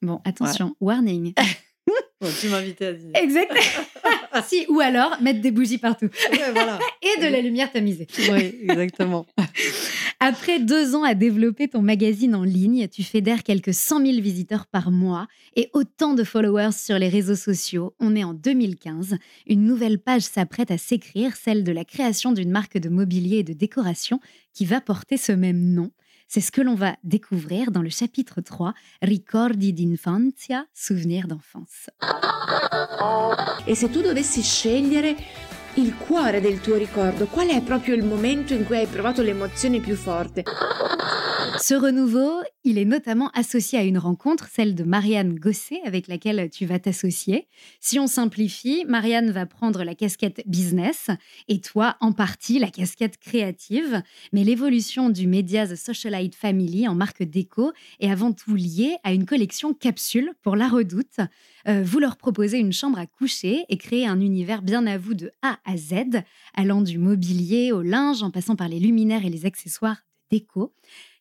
[0.03, 1.35] Bon, attention, warning.
[2.41, 3.13] tu m'invitais à dîner.
[3.19, 3.85] Exactement.
[4.47, 6.09] si, ou alors mettre des bougies partout.
[6.53, 6.79] voilà.
[7.03, 8.07] et de la lumière tamisée.
[8.31, 9.27] Oui, exactement.
[10.27, 14.67] Après deux ans à développer ton magazine en ligne, tu fédères quelques 100 000 visiteurs
[14.67, 17.95] par mois et autant de followers sur les réseaux sociaux.
[18.01, 19.19] On est en 2015.
[19.47, 23.43] Une nouvelle page s'apprête à s'écrire, celle de la création d'une marque de mobilier et
[23.43, 24.19] de décoration
[24.55, 25.91] qui va porter ce même nom.
[26.27, 28.73] C'est ce que l'on va découvrir dans le chapitre 3,
[29.03, 31.91] Ricordi d'infanzia, souvenirs d'enfance.
[33.67, 35.17] Et si tu scegliere
[35.77, 37.27] il cuore del tuo ricordo?
[37.27, 40.45] Qual è proprio il momento in cui hai provato l'emozione più forte?
[41.61, 46.51] Ce renouveau, il est notamment associé à une rencontre, celle de Marianne Gosset, avec laquelle
[46.51, 47.49] tu vas t'associer.
[47.81, 51.11] Si on simplifie, Marianne va prendre la casquette business
[51.49, 54.03] et toi, en partie, la casquette créative.
[54.33, 59.13] Mais l'évolution du média The Socialite Family en marque déco est avant tout liée à
[59.13, 61.21] une collection capsule pour la redoute.
[61.67, 65.15] Euh, vous leur proposez une chambre à coucher et créer un univers bien à vous
[65.15, 66.23] de A à Z,
[66.55, 70.75] allant du mobilier au linge en passant par les luminaires et les accessoires de déco.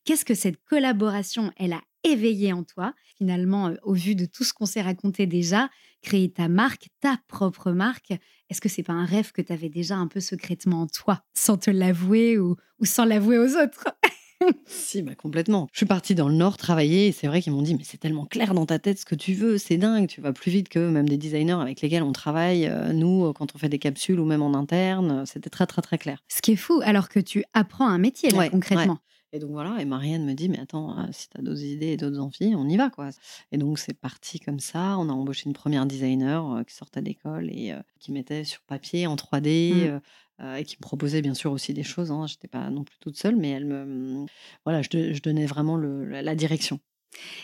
[0.06, 2.94] Qu'est-ce que cette collaboration, elle a éveillé en toi?
[3.18, 5.70] Finalement, euh, au vu de tout ce qu'on s'est raconté déjà,
[6.02, 8.12] créer ta marque, ta propre marque,
[8.50, 11.24] est-ce que c'est pas un rêve que tu avais déjà un peu secrètement en toi,
[11.34, 13.88] sans te l'avouer ou, sans l'avouer aux autres?
[14.66, 15.68] si, bah complètement.
[15.72, 17.98] Je suis partie dans le Nord travailler et c'est vrai qu'ils m'ont dit, mais c'est
[17.98, 20.70] tellement clair dans ta tête ce que tu veux, c'est dingue, tu vas plus vite
[20.70, 24.20] que même des designers avec lesquels on travaille, euh, nous, quand on fait des capsules
[24.20, 26.20] ou même en interne, c'était très, très, très clair.
[26.28, 28.98] Ce qui est fou, alors que tu apprends un métier, là, concrètement.
[29.34, 31.88] Et donc voilà, et Marianne me dit, mais attends, euh, si tu as d'autres idées
[31.88, 33.10] et d'autres envies, on y va quoi.
[33.52, 34.96] Et donc c'est parti comme ça.
[35.00, 38.62] On a embauché une première designer euh, qui sortait d'école et euh, qui mettait sur
[38.62, 40.00] papier en 3D.
[40.40, 40.56] Mmh.
[40.58, 42.12] et qui me proposait bien sûr aussi des choses.
[42.12, 42.26] Hein.
[42.28, 44.26] Je n'étais pas non plus toute seule, mais elle me, mmh,
[44.66, 46.80] voilà, je, donnais vraiment le, la direction.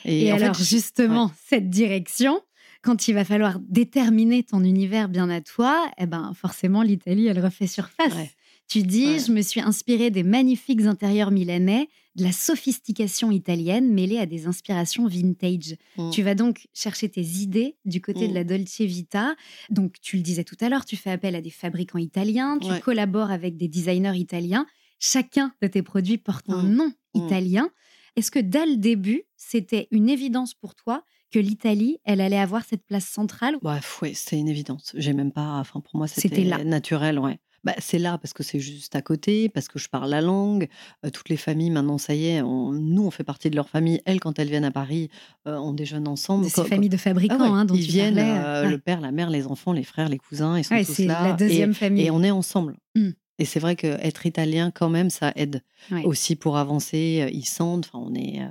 [0.05, 2.41] Et, alors justement, cette direction,
[2.81, 7.39] quand il va falloir déterminer ton univers bien à toi, eh ben forcément l'Italie, elle
[7.39, 8.35] refait surface.
[8.69, 14.19] Tu dis, je me suis inspirée des magnifiques intérieurs milanais, de la sophistication italienne mêlée
[14.19, 15.75] à des inspirations vintage.
[15.97, 16.11] Mm.
[16.11, 18.35] Tu vas donc chercher tes idées du côté de Mm.
[18.35, 19.35] la Dolce Vita.
[19.71, 22.69] Donc, tu le disais tout à l'heure, tu fais appel à des fabricants italiens, tu
[22.69, 22.79] Ouais.
[22.79, 24.67] collabores avec des designers italiens.
[24.99, 26.75] Chacun de tes produits porte un Mm.
[26.75, 27.69] nom italien.
[28.15, 32.63] Est-ce que dès le début, c'était une évidence pour toi que l'Italie, elle allait avoir
[32.65, 34.91] cette place centrale Bref, ouais, c'est une évidence.
[34.95, 35.53] J'ai même pas.
[35.59, 37.39] Enfin, pour moi, C'était naturel, ouais.
[37.63, 40.67] Bah, c'est là parce que c'est juste à côté, parce que je parle la langue.
[41.05, 43.69] Euh, toutes les familles, maintenant, ça y est, on- nous, on fait partie de leur
[43.69, 44.01] famille.
[44.05, 45.09] Elles, quand elles viennent à Paris,
[45.47, 46.45] euh, on déjeune ensemble.
[46.45, 48.69] de ces familles de Ah fabricants ouais, hein, dont ils tu viennent, euh, ouais.
[48.71, 51.05] le père, la mère, les enfants, les frères, les cousins, ils sont Ouais, tous c'est
[51.05, 51.23] là.
[51.29, 52.05] la deuxième et, famille.
[52.05, 52.77] et on est ensemble.
[52.95, 53.09] Mm.
[53.39, 55.61] Et c'est vrai qu'être italien, quand même, ça aide
[56.03, 57.29] aussi pour avancer.
[57.33, 58.41] Ils sentent, enfin, on est.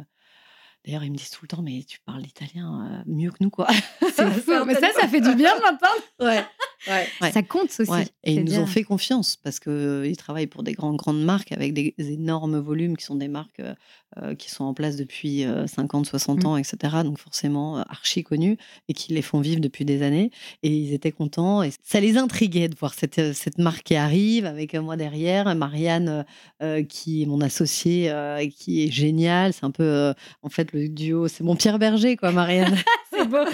[0.88, 3.36] euh, D'ailleurs, ils me disent tout le temps, mais tu parles l'italien euh, mieux que
[3.40, 3.66] nous, quoi.
[4.16, 6.02] C'est fou, mais ça, ça fait du bien l'entendre.
[6.86, 7.32] Ouais, ouais.
[7.32, 7.90] Ça compte aussi.
[7.90, 11.50] Ouais, Et ils nous ont fait confiance parce qu'ils travaillent pour des grandes, grandes marques
[11.50, 13.74] avec des énormes volumes qui sont des marques euh,
[14.22, 16.46] euh, qui sont en place depuis euh, 50, 60 Mm.
[16.46, 16.76] ans, etc.
[17.04, 18.56] Donc forcément euh, archi connues
[18.88, 20.30] et qui les font vivre depuis des années.
[20.62, 23.96] Et ils étaient contents et ça les intriguait de voir cette, euh, cette marque qui
[23.96, 26.22] arrive avec euh, moi derrière, Marianne euh,
[26.62, 29.52] euh, qui est mon associée, euh, qui est géniale.
[29.52, 30.12] C'est un peu, euh,
[30.42, 32.76] en fait, le duo, c'est mon Pierre Berger, quoi, Marianne.
[33.12, 33.38] C'est beau.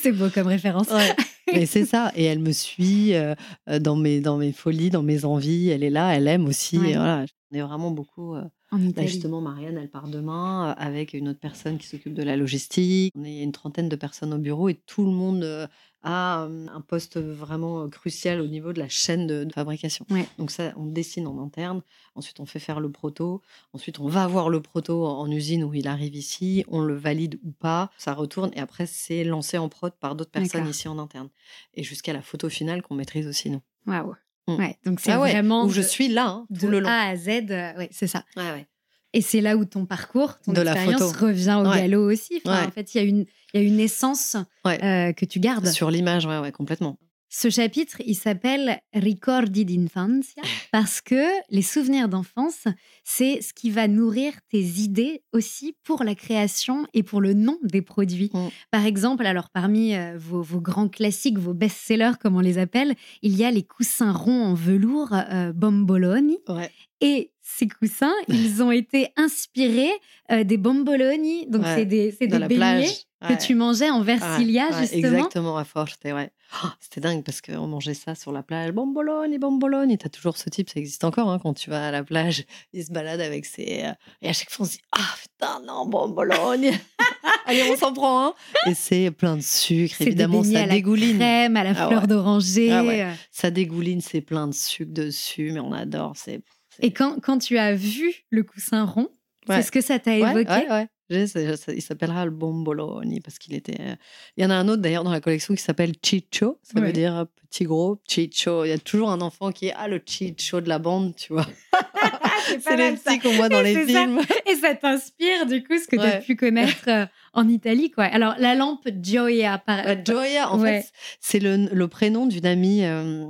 [0.00, 0.88] c'est beau comme référence.
[0.88, 1.14] Ouais.
[1.52, 2.10] Mais c'est ça.
[2.16, 3.34] Et elle me suit euh,
[3.80, 5.68] dans, mes, dans mes folies, dans mes envies.
[5.68, 6.78] Elle est là, elle aime aussi.
[6.78, 6.90] Ouais.
[6.90, 8.34] Et voilà, on est vraiment beaucoup.
[8.34, 8.42] euh,
[8.78, 9.08] là, Italie.
[9.08, 13.12] justement, Marianne, elle part demain euh, avec une autre personne qui s'occupe de la logistique.
[13.16, 15.66] On est une trentaine de personnes au bureau et tout le monde euh,
[16.02, 20.06] a euh, un poste vraiment crucial au niveau de la chaîne de, de fabrication.
[20.10, 20.26] Ouais.
[20.38, 21.82] Donc ça, on dessine en interne.
[22.14, 23.42] Ensuite, on fait faire le proto.
[23.72, 26.64] Ensuite, on va voir le proto en, usine où il arrive ici.
[26.68, 27.90] On le valide ou pas.
[27.98, 31.28] Ça retourne et après, c'est lancé en prod par d'autres personnes ici en interne.
[31.74, 33.60] Et jusqu'à la photo finale qu'on maîtrise aussi nous.
[33.86, 34.14] Waouh.
[34.48, 34.54] Mm.
[34.58, 36.88] Ouais, donc c'est Ah ouais, vraiment où je suis là hein, tout de le long.
[36.88, 37.28] A à Z.
[37.50, 38.24] euh, ouais, c'est ça.
[38.36, 38.66] Ouais, ouais.
[39.12, 42.40] Et c'est là où ton parcours, ton De expérience revient au galop aussi.
[42.44, 42.66] Enfin.
[42.66, 43.24] En fait, il y, a une-
[43.54, 44.36] il y a une essence
[44.66, 45.66] euh, que tu gardes.
[45.68, 46.98] Sur l'image, ouais, ouais, complètement.
[47.28, 52.64] Ce chapitre, il s'appelle Ricordi d'infanzia parce que les souvenirs d'enfance,
[53.04, 57.58] c'est ce qui va nourrir tes idées aussi pour la création et pour le nom
[57.64, 58.30] des produits.
[58.32, 58.48] Mm.
[58.70, 62.94] Par exemple, alors parmi euh, vos, vos grands classiques, vos best-sellers comme on les appelle,
[63.22, 66.38] il y a les coussins ronds en velours euh, Bomboloni.
[66.48, 66.70] Ouais.
[67.00, 69.90] Et ces coussins, ils ont été inspirés
[70.30, 71.46] euh, des bomboloni.
[71.48, 73.06] Donc, Ouais, c'est des, c'est de des beignets plage.
[73.22, 73.38] que Ouais.
[73.38, 75.08] tu mangeais en Versilia, justement.
[75.08, 76.30] Exactement, à Forte, ouais.
[76.64, 78.70] Oh, C'était dingue parce qu'on mangeait ça sur la plage.
[78.72, 79.96] Bombolone, bombolone.
[79.98, 82.44] T'as toujours ce type, ça existe encore hein, quand tu vas à la plage.
[82.72, 83.82] Il se balade avec ses.
[83.84, 83.92] euh,
[84.22, 86.66] Et à chaque fois, on se dit Ah putain, non, bombolone.
[87.46, 88.34] Allez, on s'en prend un.
[88.70, 91.16] Et c'est plein de sucre, évidemment, ça à la dégouline.
[91.18, 92.06] crème, à la Ah fleur ouais.
[92.06, 92.72] d'oranger.
[92.72, 93.02] Ah ouais.
[93.02, 93.12] euh.
[93.30, 96.12] Ça dégouline, c'est plein de sucre dessus, mais on adore.
[96.16, 96.42] C'est.
[96.80, 99.08] Et quand, quand tu as vu le coussin rond,
[99.48, 99.56] Ouais.
[99.56, 100.66] c'est ce que ça t'a évoqué?
[101.10, 101.54] Ouais, ouais.
[101.74, 103.80] Il s'appellera le Bomboloni parce qu'il était.
[103.80, 103.94] euh,
[104.36, 106.58] Il y en a un autre d'ailleurs dans la collection qui s'appelle Chicho.
[106.62, 106.86] Ça Ouais.
[106.86, 108.00] veut dire euh, petit gros.
[108.08, 108.64] Chicho.
[108.64, 111.32] Il y a toujours un enfant qui est ah le Chicho de la bande, tu
[111.32, 111.46] vois.
[112.60, 114.00] C'est les petits qu'on voit dans Et les ça.
[114.02, 114.20] films.
[114.46, 116.20] Et ça t'inspire du coup ce que tu as Ouais.
[116.20, 117.90] pu connaître euh, en Italie.
[117.90, 118.04] quoi.
[118.04, 119.80] Alors, la lampe Gioia, par...
[119.86, 120.82] Euh, Gioia, en Ouais.
[120.82, 122.84] fait, c'est le, le prénom d'une amie.
[122.84, 123.24] euh,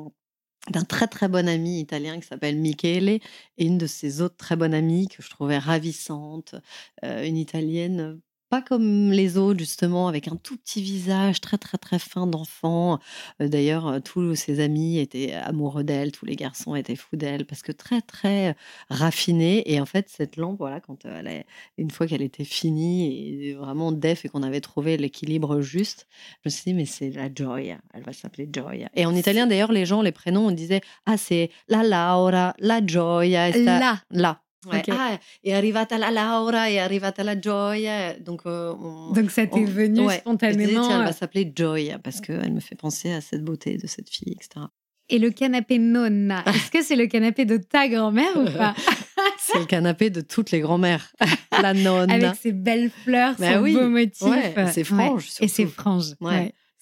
[0.71, 3.21] d'un très très bon ami italien qui s'appelle Michele et
[3.59, 6.55] une de ses autres très bonnes amies que je trouvais ravissante,
[7.05, 11.79] euh, une italienne pas comme les autres justement avec un tout petit visage très très
[11.79, 12.99] très fin d'enfant.
[13.41, 17.45] Euh, D'ailleurs euh, tous ses amis étaient amoureux d'elle, tous les garçons étaient fous d'elle
[17.47, 18.55] parce que très très
[18.91, 21.47] raffinée et en fait cette lampe voilà quand euh, elle est,
[21.79, 26.07] une fois qu'elle était finie et vraiment def et qu'on avait trouvé l'équilibre juste,
[26.45, 27.79] je me suis dit, mais c'est la Gioia.
[27.95, 28.89] Elle va s'appeler Gioia.
[28.95, 32.85] Et en italien, d'ailleurs, les gens, les prénoms, on disait, ah, c'est la Laura, la
[32.85, 33.49] Gioia.
[33.49, 33.79] et sta-
[34.11, 34.41] Là.
[34.67, 34.79] Ouais.
[34.87, 34.89] Ok.
[34.99, 35.19] Ah,
[35.55, 38.15] arrivata la Laura, è arrivata la Gioia.
[38.19, 40.05] Donc, euh, on- Donc, ça t'est venu ouais.
[40.05, 40.87] Je disais, spontanément.
[40.87, 41.05] tiens, elle euh.
[41.07, 44.67] va s'appeler Gioia parce qu'elle me fait penser à cette beauté de cette fille, etc.
[45.09, 48.75] Et le canapé nonna, est-ce que c'est le canapé de ta grand-mère ou pas?
[49.39, 51.13] C'est le canapé de toutes les grand-mères.
[51.63, 52.11] la nonne.
[52.11, 54.23] Avec ses belles fleurs, Bah son oui, beau motif.
[54.23, 55.77] ouais, et ses franges, Et ses surtout.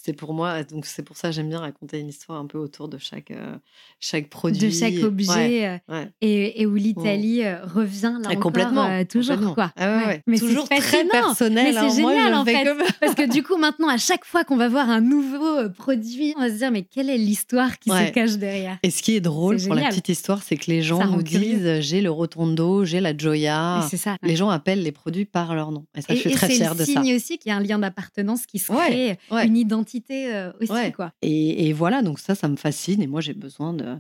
[0.07, 2.59] C'est pour moi, donc c'est pour ça que j'aime bien raconter une histoire un peu
[2.59, 3.57] autour de chaque, euh,
[4.01, 4.59] chaque produit.
[4.61, 5.31] De chaque objet.
[5.33, 6.09] Ouais, euh, ouais.
[6.21, 9.55] Et, et où l'Italie euh, revient là Ah, encore complètement, euh, toujours complètement.
[9.55, 9.73] quoi.
[9.77, 10.23] Ah ouais.
[10.27, 11.89] Mais c'est Toujours très personnel, hein.
[11.89, 14.59] c'est je génial en fait comme- parce que du coup maintenant à chaque fois qu'on
[14.59, 18.11] va voir un nouveau produit, on va se dire mais quelle est l'histoire qui se
[18.11, 18.77] cache derrière?
[18.83, 21.07] Et ce qui est drôle C'est pour la petite histoire, c'est que les gens Ça
[21.07, 23.87] nous disent j'ai le Rotondo, j'ai la Gioia.
[23.91, 24.17] C'est ça.
[24.23, 25.87] Les gens appellent les produits par leur nom.
[25.97, 27.01] Et ça, Et, je suis et très c'est fière de ça.
[27.01, 30.73] signe aussi qu'il y a un lien d'appartenance qui se crée, une identité euh, aussi
[30.73, 30.93] Ouais.
[30.93, 31.13] quoi.
[31.23, 33.03] Et, et voilà, donc ça, ça me fascine.
[33.03, 33.97] Et moi, j'ai besoin de,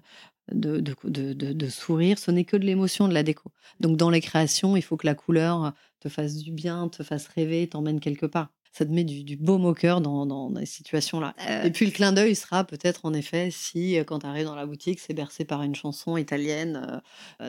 [0.52, 2.18] de, de, de, de sourire.
[2.18, 3.50] Ce n'est que de l'émotion, de la déco.
[3.80, 7.26] Donc, dans les créations, il faut que la couleur te fasse du bien, te fasse
[7.28, 10.66] rêver, t'emmène quelque part ça te met du, du baume au cœur dans, dans, ces
[10.66, 11.34] situations-là.
[11.64, 14.66] Et puis le clin d'œil sera peut-être en effet si quand tu arrives dans la
[14.66, 17.00] boutique, c'est bercé par une chanson italienne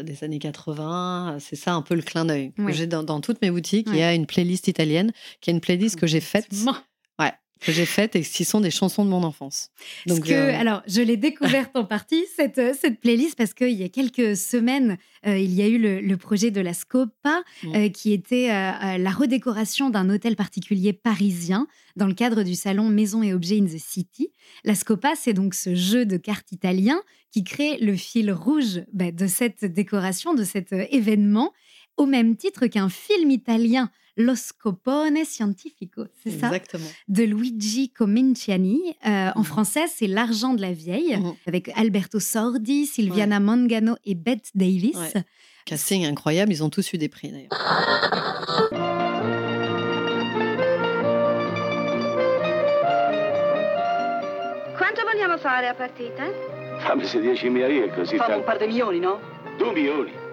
[0.03, 1.37] des années 80.
[1.39, 2.53] C'est ça un peu le clin d'œil.
[2.69, 5.61] J'ai dans, dans, toutes mes boutiques, il y a une playlist italienne qui est une
[5.61, 6.47] playlist que j'ai faite
[7.65, 9.71] que j'ai faites et qui sont des chansons de mon enfance.
[10.05, 13.71] Donc, que, euh, alors, je l'ai découverte en partie, cette, euh, cette playlist, parce qu'il
[13.71, 17.43] y a quelques semaines, euh, il y a eu le, projet de la Scopa,
[17.93, 23.33] qui était la redécoration d'un hôtel particulier parisien dans le cadre du salon Maison et
[23.33, 24.31] Objets in the City.
[24.63, 27.01] La Scopa, c'est donc ce jeu de cartes italien
[27.31, 31.51] qui crée le fil rouge bah, de cette décoration, de cet événement,
[31.97, 36.47] au même titre qu'un film italien Lo Scopone Scientifico, c'est ça?
[36.47, 36.87] Exactement.
[37.09, 38.95] De Luigi Cominciani.
[39.05, 39.43] Euh, en mmh.
[39.43, 41.33] français, c'est L'argent de la vieille, mmh.
[41.47, 44.97] avec Alberto Sordi, Silviana Mangano et Bette Davis.
[45.65, 47.49] Casting incroyable, ils ont tous eu des prix d'ailleurs.
[54.77, 56.23] Quanto vogliamo fare a partita?
[56.79, 58.15] Fammi 10.000 lire così.
[58.15, 59.19] Famo un par di milioni, no?
[59.57, 60.24] Due milioni?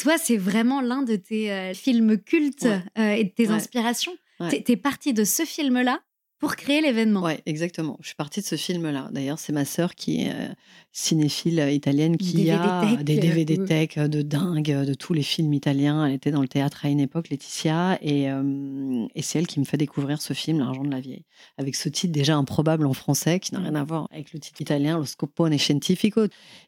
[0.00, 4.12] Toi, c'est vraiment l'un de tes euh, films cultes euh, et de tes inspirations.
[4.48, 6.00] Tu es, partie de ce film-là
[6.38, 7.22] pour créer l'événement.
[7.22, 7.98] Oui, exactement.
[8.00, 9.08] Je suis partie de ce film-là.
[9.12, 10.48] D'ailleurs, c'est ma sœur qui est euh,
[10.92, 16.06] cinéphile italienne qui a des DVD euh, tech de dingue de tous les films italiens.
[16.06, 19.60] Elle était dans le théâtre à une époque, Laetitia, et, euh, et c'est elle qui
[19.60, 21.24] me fait découvrir ce film, L'argent de la vieille,
[21.58, 24.60] avec ce titre déjà improbable en français qui n'a rien à voir avec le titre
[24.60, 26.22] italien, Lo scopone scientifico.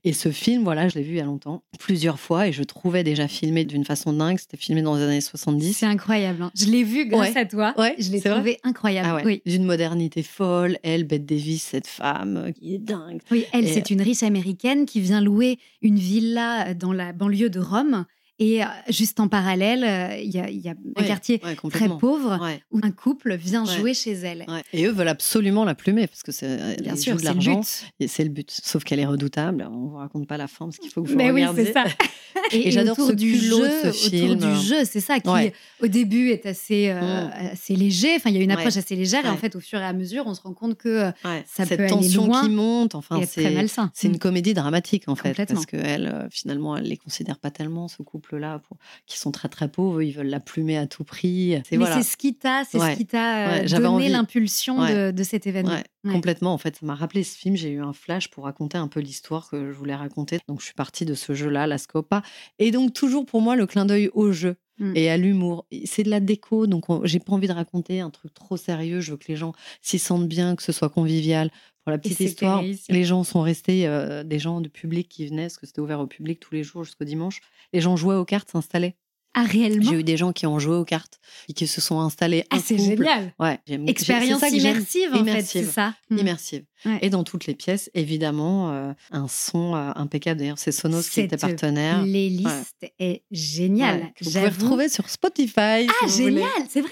[0.05, 2.63] Et ce film, voilà, je l'ai vu il y a longtemps, plusieurs fois, et je
[2.63, 4.39] trouvais déjà filmé d'une façon dingue.
[4.39, 5.73] C'était filmé dans les années 70.
[5.73, 6.43] C'est incroyable.
[6.43, 6.51] Hein.
[6.55, 7.75] Je l'ai vu grâce à toi.
[7.79, 9.21] Ouais, je l'ai trouvé incroyable.
[9.23, 9.43] Ah oui
[9.73, 10.79] modernité folle.
[10.83, 13.21] Elle, Bette Davis, cette femme qui est dingue.
[13.31, 18.05] Oui, elle, c'est une américaine qui vient louer une villa dans la banlieue de Rome
[18.43, 21.41] et euh, juste en parallèle, euh, il y, a, un quartier
[21.71, 22.41] très pauvre
[22.73, 24.47] où un couple vient jouer chez elle.
[24.73, 27.61] Et eux veulent absolument la plumer parce que c'est euh, bien sûr de l'argent.
[27.63, 28.51] C'est le but.
[28.51, 29.69] Sauf qu'elle est redoutable.
[29.71, 31.85] On vous raconte pas la fin parce qu'il faut que vous Mais oui, c'est ça.
[32.53, 34.33] et, j'adore ce du jeu, ce film.
[34.33, 37.31] Autour du jeu, c'est ça qui au début est assez mm.
[37.53, 38.17] assez léger.
[38.17, 39.93] Enfin, il y a une approche assez légère et en fait, au fur et à
[39.93, 41.13] mesure, on se rend compte que
[41.47, 42.95] ça Cette peut tension aller loin qui monte.
[42.97, 44.19] Enfin, c'est C'est une mm.
[44.19, 48.32] comédie dramatique en fait parce que elle, finalement, elle les considère pas tellement ce couple
[48.37, 48.61] là
[49.07, 51.61] qui sont très très pauvres, ils veulent la plumer à tout prix.
[51.71, 55.79] Mais c'est ce qui t'a, c'est ce qui t'a euh, donné l'impulsion de, cet événement.
[56.11, 57.55] Complètement, en fait, ça m'a rappelé ce film.
[57.55, 60.41] J'ai eu un flash pour raconter un peu l'histoire que je voulais raconter.
[60.49, 62.23] Donc, je suis partie de ce jeu-là, la Scopa.
[62.59, 64.97] Et donc, toujours pour moi, le clin d'œil au jeu mmh.
[64.97, 65.67] et à l'humour.
[65.85, 69.01] C'est de la déco, donc j'ai pas envie de raconter un truc trop sérieux.
[69.01, 71.51] Je veux que les gens s'y sentent bien, que ce soit convivial.
[71.85, 75.45] Pour la petite histoire, les gens sont restés, euh, des gens du public qui venaient,
[75.45, 77.41] parce que c'était ouvert au public tous les jours jusqu'au dimanche.
[77.73, 78.97] Les gens jouaient aux cartes, s'installaient.
[79.35, 81.19] Ah, réellement J'ai eu des gens qui ont joué aux cartes
[81.49, 82.45] et qui se sont installés.
[82.51, 83.59] Ah, c'est génial Ouais.
[83.87, 86.19] Expérience immersive, en fait, c'est ça mmh.
[86.19, 86.65] Immersive.
[87.01, 90.41] Et dans toutes les pièces, évidemment, euh, un son euh, impeccable.
[90.41, 92.03] D'ailleurs, c'est Sonos qui était partenaire.
[92.05, 94.13] Les listes est géniale.
[94.15, 95.87] que vous pouvez retrouver sur Spotify.
[95.89, 96.91] Ah, génial, c'est vrai.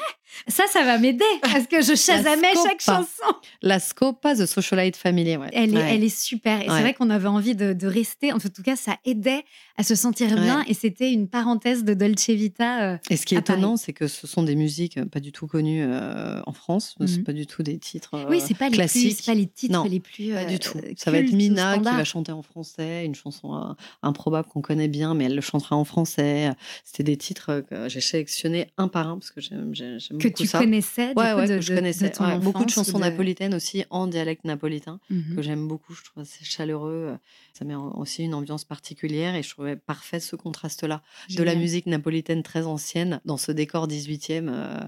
[0.49, 3.35] Ça, ça va m'aider parce que je chasamais chaque chanson.
[3.62, 5.49] La Scopa The Socialite Family, ouais.
[5.53, 6.61] Elle, est, elle est super.
[6.61, 8.33] Et c'est vrai qu'on avait envie de, rester.
[8.33, 9.45] En tout cas, ça aidait
[9.76, 10.64] à se sentir bien.
[10.68, 12.93] Et c'était une parenthèse de Dolce Vita.
[12.93, 15.47] Euh, et ce qui est étonnant, c'est que ce sont des musiques pas du tout
[15.47, 16.95] connues en France.
[17.01, 17.24] Ce C'est mmh.
[17.24, 19.16] pas du tout des titres oui, c'est pas classiques.
[19.16, 20.33] C'est pas les titres les plus.
[20.33, 20.78] Pas du tout.
[20.97, 23.72] Ça va être Mina qui va chanter en français, une chanson euh,
[24.03, 26.51] improbable qu'on connaît bien, mais elle le chantera en français.
[26.85, 29.72] C'était des titres que j'ai sélectionnés un par un parce que j'aime
[30.21, 32.12] que tu connaissais, ouais, ouais, que je connaissais.
[32.41, 35.95] beaucoup de chansons napolitaines aussi en dialecte napolitain mmh que j'aime beaucoup.
[35.95, 37.16] Je trouve c'est chaleureux.
[37.53, 41.87] Ça met aussi une ambiance particulière et je trouvais parfait ce contraste-là de la musique
[41.87, 44.81] napolitaine très ancienne dans ce décor 18e euh,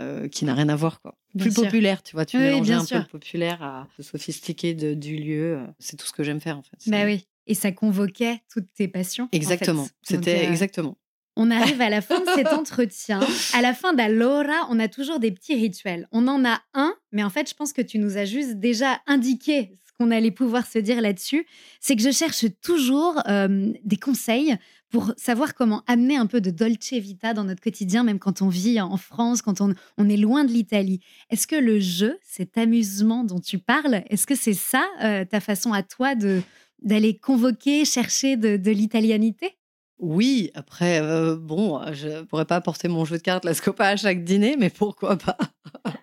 [0.00, 2.24] euh, qui n'a rien à voir quoi plus populaire, tu vois.
[2.24, 5.56] Tu oui, mélanges un peu populaire à sophistiqué de, du lieu.
[5.56, 6.78] Euh, c'est tout ce que j'aime faire, en fait.
[6.86, 7.26] Bah oui.
[7.46, 9.28] Et ça convoquait toutes tes passions.
[9.32, 9.86] Exactement.
[10.02, 10.96] C'était euh, exactement.
[11.36, 13.20] On arrive à la fin de cet entretien.
[13.54, 16.06] À la fin d'Alora, on a toujours des petits rituels.
[16.12, 19.00] On en a un, mais en fait, je pense que tu nous as juste déjà
[19.06, 21.46] indiqué ce qu'on allait pouvoir se dire là-dessus.
[21.80, 24.56] C'est que je cherche toujours euh, des conseils
[24.90, 28.48] pour savoir comment amener un peu de dolce vita dans notre quotidien, même quand on
[28.48, 31.00] vit en France, quand on, est loin de l'Italie.
[31.30, 35.40] Est-ce que le jeu, cet amusement dont tu parles, est-ce que c'est ça euh, ta
[35.40, 36.42] façon à toi de
[36.82, 39.56] d'aller convoquer, chercher de, l'italianité?
[39.98, 43.96] Oui, après, euh, bon, je pourrais pas apporter mon jeu de cartes, la Scopa, à
[43.96, 45.36] chaque dîner, mais pourquoi pas?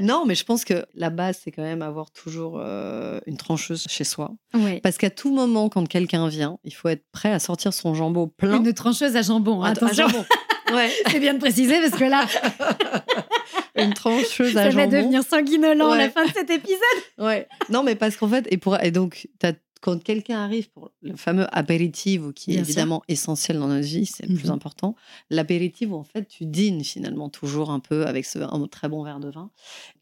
[0.00, 3.84] Non, mais je pense que la base, c'est quand même avoir toujours euh, une trancheuse
[3.88, 4.30] chez soi.
[4.54, 4.80] Ouais.
[4.82, 8.28] Parce qu'à tout moment, quand quelqu'un vient, il faut être prêt à sortir son jambon
[8.28, 8.62] plein.
[8.62, 10.08] Une trancheuse à jambon, hein, À- à attention.
[10.08, 10.24] jambon.
[10.72, 10.90] Ouais.
[11.10, 12.24] C'est bien de préciser parce que là,
[13.76, 14.90] Une trancheuse ça à va jambon.
[14.96, 16.78] devenir sanguinolent à la fin de cet épisode.
[17.18, 17.46] Ouais.
[17.68, 19.52] Non, mais parce qu'en fait, et, pour, et donc, t'as-
[19.82, 22.70] quand quelqu'un arrive pour le fameux apéritif, qui est Bien sûr.
[22.70, 24.54] évidemment essentiel dans notre vie, c'est le plus Mhm.
[24.54, 24.96] important.
[25.28, 29.20] L'apéritif, en fait, tu dînes finalement toujours un peu avec ce, un très bon verre
[29.20, 29.50] de vin.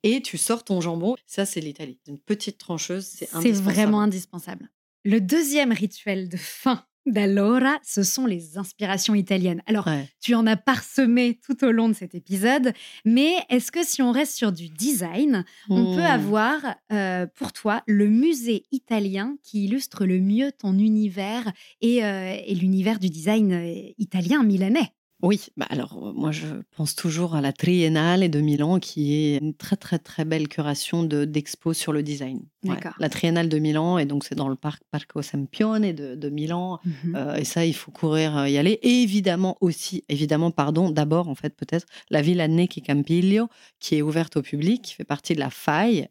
[0.05, 1.17] Et tu sors ton jambon.
[1.27, 1.99] Ça, c'est l'Italie.
[2.07, 3.75] Une petite trancheuse, c'est C'est indispensable.
[3.75, 4.71] vraiment indispensable.
[5.05, 9.63] Le deuxième rituel de fin d'Allora, ce sont les inspirations italiennes.
[9.67, 10.09] Alors, Ouais.
[10.21, 12.73] tu en as parsemé tout au long de cet épisode,
[13.05, 16.61] mais est-ce que si on reste sur du design, on peut avoir
[16.93, 22.55] euh, pour toi le musée italien qui illustre le mieux ton univers et, euh, et
[22.55, 24.93] l'univers du design euh, italien milanais?
[25.23, 26.47] Oui, bah alors euh, moi je
[26.77, 31.03] pense toujours à la Triennale de Milan qui est une très très très belle curation
[31.03, 32.41] de d'expos sur le design.
[32.65, 32.75] Ouais.
[32.75, 32.93] D'accord.
[32.99, 36.79] La Triennale de Milan et donc c'est dans le parc Parco Sempione de, de Milan.
[37.15, 38.79] Euh, et ça il faut courir euh, y aller.
[38.83, 43.49] Et évidemment aussi, évidemment pardon, d'abord en fait peut-être la Villa Necchi Campiglio
[43.79, 46.09] qui est ouverte au public, qui fait partie de la FAI.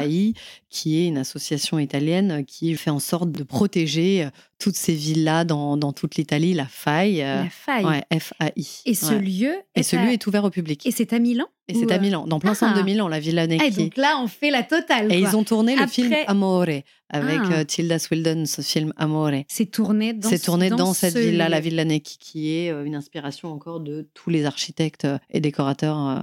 [0.00, 0.34] FAI,
[0.70, 5.44] qui est une association italienne qui fait en sorte de protéger euh, toutes ces villas
[5.44, 7.22] dans, dans toute l'Italie, la FAI.
[7.24, 7.84] euh, La faille.
[7.84, 8.51] Ouais, FAI.
[8.86, 9.18] Et ce Ouais.
[9.20, 10.86] lieu Et est ce à- lieu est ouvert au public.
[10.86, 12.78] Et c'est à Milan Et c'est à euh, Milan, dans plein centre Ah.
[12.80, 13.70] de Milan, la Villa Ah, et Necchi.
[13.84, 15.12] donc là, on fait la totale.
[15.12, 15.30] Et quoi.
[15.30, 16.62] ils ont tourné le film Amore
[17.08, 17.52] avec Ah.
[17.52, 19.30] euh, Tilda Swinton, ce film Amore.
[19.48, 21.64] C'est tourné dans C'est ce- tourné dans, cette ce villa, la lieu.
[21.64, 26.20] Villa Necchi, qui est euh, une inspiration encore de tous les architectes et décorateurs euh,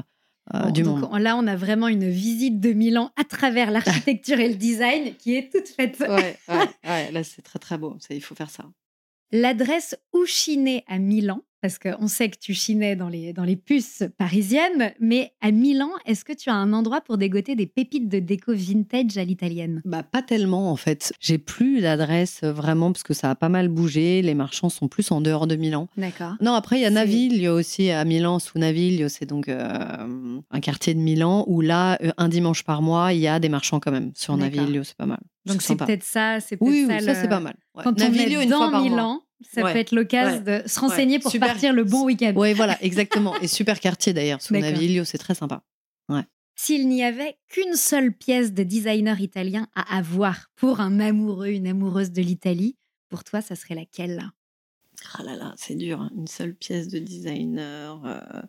[0.64, 1.10] Bon, du donc, monde.
[1.12, 5.14] on- Là, on a vraiment une visite de Milan à travers l'architecture et le design
[5.16, 5.98] qui est toute faite.
[6.00, 6.56] Ouais, ouais,
[6.86, 8.66] ouais, là c'est très très beau, il faut faire ça.
[9.32, 13.56] L'adresse où chiner à Milan, parce qu'on sait que tu chinais dans les, dans les
[13.56, 18.08] puces parisiennes, mais à Milan, est-ce que tu as un endroit pour dégoter des pépites
[18.10, 19.82] de déco vintage à l'italienne?
[19.86, 21.14] Bah, pas tellement en fait.
[21.20, 24.22] J'ai plus d'adresse euh, vraiment parce que ça a pas mal bougé.
[24.22, 25.88] Les marchands sont plus en dehors de Milan.
[25.98, 26.34] D'accord.
[26.42, 29.10] Non, après, il y a Naviglio aussi à Milan, sous Naviglio.
[29.10, 33.20] C'est donc euh, un quartier de Milan où là, euh, un dimanche par mois, il
[33.20, 34.12] y a des marchands quand même.
[34.16, 34.38] Sur.
[34.38, 35.20] Naviglio, c'est pas mal.
[35.46, 36.94] Donc c'est peut-être ça, c'est peut-être Oui, ça.
[36.98, 37.56] oui, ça le- c'est pas mal.
[37.76, 37.84] Ouais.
[37.84, 39.22] Quand Naviglio on est une fois dans par mois.
[39.42, 39.74] Ça Ouais.
[39.74, 40.62] peut être l'occasion Ouais.
[40.64, 41.20] de se renseigner Ouais.
[41.22, 41.48] pour Super.
[41.50, 42.34] partir le bon week-end.
[42.36, 43.36] Oui, voilà, exactement.
[43.40, 44.54] Et super quartier d'ailleurs, sous.
[44.54, 45.64] Naviglio, c'est très sympa.
[46.62, 51.68] S'il n'y avait qu'une seule pièce de designer italien à avoir pour un amoureux, une
[51.68, 52.76] amoureuse de l'Italie,
[53.08, 54.30] pour toi, ça serait laquelle?
[55.18, 56.02] Ah là là, c'est dur.
[56.02, 56.12] hein.
[56.18, 58.02] Une seule pièce de designer.
[58.06, 58.42] euh,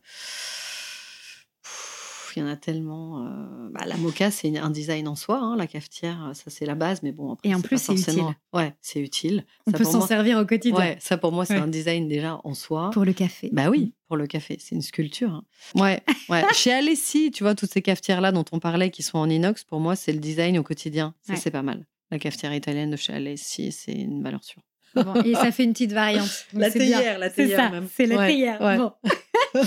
[2.37, 3.25] Il y en a tellement.
[3.27, 5.39] euh, bah, la mocha, c'est un design en soi.
[5.39, 7.03] hein, La cafetière, ça c'est la base.
[7.03, 8.37] Mais bon, après, Et en c'est plus, c'est forcément- utile.
[8.53, 9.45] Ouais, c'est utile.
[9.67, 10.79] On Ça, peut s'en moi- servir au quotidien.
[10.79, 11.61] Ouais, ça pour moi, c'est Ouais.
[11.61, 12.91] un design déjà en soi.
[12.93, 13.49] Pour le café.
[13.53, 15.31] Bah oui, pour le café, c'est une sculpture.
[15.31, 15.45] hein.
[15.75, 16.43] Ouais, ouais.
[16.55, 19.81] Chez Alessi, tu vois, toutes ces cafetières-là dont on parlait qui sont en inox, pour
[19.81, 21.15] moi, c'est le design au quotidien.
[21.23, 21.39] Ça, Ouais.
[21.39, 21.87] c'est pas mal.
[22.11, 24.63] La cafetière italienne de chez Alessi, c'est une valeur sûre.
[24.97, 26.29] Bon, et ça fait une petite variante.
[26.53, 27.87] Donc La c'est théière, la C'est théière ça, même.
[27.95, 28.59] c'est la Ouais, théière.
[28.59, 28.93] Bon.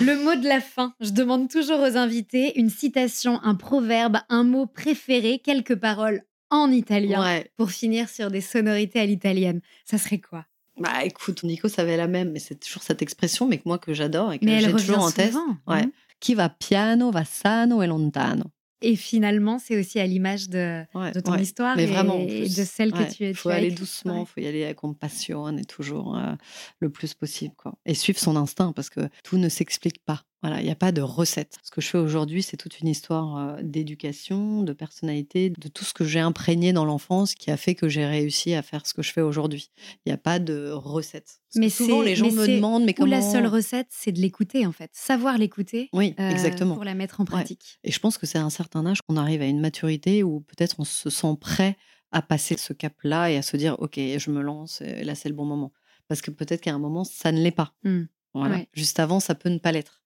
[0.00, 0.94] Le mot de la fin.
[1.00, 6.70] Je demande toujours aux invités une citation, un proverbe, un mot préféré, quelques paroles en
[6.70, 7.50] italien Ouais.
[7.56, 9.60] pour finir sur des sonorités à l'italienne.
[9.84, 10.46] Ça serait quoi?
[10.78, 13.92] Bah écoute, Nico savait la même, mais c'est toujours cette expression, mais que moi que
[13.92, 15.34] j'adore et que j'ai toujours en tête.
[15.66, 15.86] Ouais.
[16.20, 18.44] Qui va piano, va sano e lontano.
[18.82, 21.42] Et finalement, c'est aussi à l'image de, Ouais, de ton ouais.
[21.42, 24.26] histoire Mais et, vraiment, de celle que tu, tu faut as aller doucement, Ouais.
[24.26, 26.32] faut y aller avec compassion et toujours euh,
[26.80, 27.74] le plus possible, quoi.
[27.86, 30.22] Et suivre son instinct parce que tout ne s'explique pas.
[30.42, 31.56] Voilà, il n'y a pas de recette.
[31.62, 35.94] Ce que je fais aujourd'hui, c'est toute une histoire d'éducation, de personnalité, de tout ce
[35.94, 39.02] que j'ai imprégné dans l'enfance qui a fait que j'ai réussi à faire ce que
[39.02, 39.70] je fais aujourd'hui.
[40.04, 41.38] Il n'y a pas de recette.
[41.52, 44.20] Parce Mais souvent, les gens me demandent, mais Ou comment la seule recette, c'est de
[44.20, 44.90] l'écouter en fait.
[44.92, 46.74] Savoir l'écouter Oui, euh, exactement.
[46.74, 47.78] pour la mettre en pratique.
[47.84, 50.40] Et je pense que c'est à un certain âge qu'on arrive à une maturité où
[50.40, 51.76] peut-être on se sent prêt
[52.10, 55.28] à passer ce cap-là et à se dire, OK, je me lance, et là c'est
[55.28, 55.72] le bon moment.
[56.08, 57.74] Parce que peut-être qu'à un moment, ça ne l'est pas.
[57.84, 58.02] Hmm.
[58.34, 58.56] Voilà.
[58.56, 58.68] Ouais.
[58.72, 60.01] Juste avant, ça peut ne pas l'être.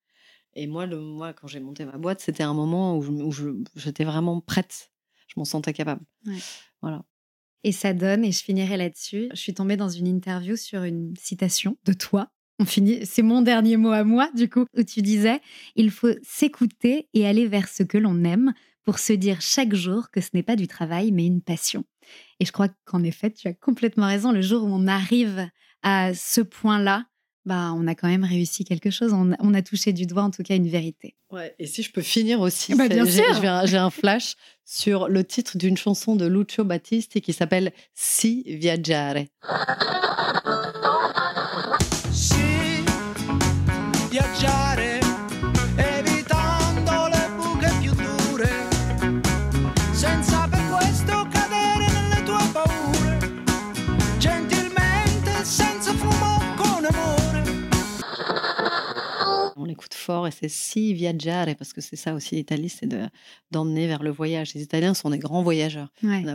[0.57, 3.31] Et moi, le, moi quand j'ai monté ma boîte, c'était un moment où je- où
[3.31, 4.91] je- j'étais vraiment prête.
[5.29, 6.03] Je m'en sentais capable.
[6.27, 6.39] Ouais.
[6.83, 7.05] Voilà.
[7.63, 9.29] Et ça donne, et je finirai là-dessus.
[9.33, 12.31] Je suis tombée dans une interview sur une citation de toi.
[12.59, 15.41] On finit, c'est mon dernier mot à moi, du coup, où tu disais
[15.75, 18.55] il faut s'écouter et aller vers ce que l'on aime
[18.85, 21.85] pour se dire chaque jour que ce n'est pas du travail, mais une passion.
[22.41, 24.31] Et je crois qu'en effet, tu as complètement raison.
[24.33, 25.49] Le jour où on arrive
[25.83, 27.05] à ce point-là,
[27.47, 29.13] bah, on a quand même réussi quelque chose.
[29.13, 31.15] On a, on a touché du doigt, en tout cas, une vérité.
[31.31, 32.87] Ouais, et si je peux finir aussi, Bah,
[33.67, 34.35] j'ai un flash
[34.65, 39.25] sur le titre d'une chanson de Lucio Battisti qui s'appelle Si viaggiare.
[59.77, 62.89] Coup de fort et c'est si viaggiare, parce que c'est ça aussi l'Italie, c'est
[63.51, 64.55] d'emmener vers le voyage.
[64.55, 65.93] Les Italiens sont des grands voyageurs.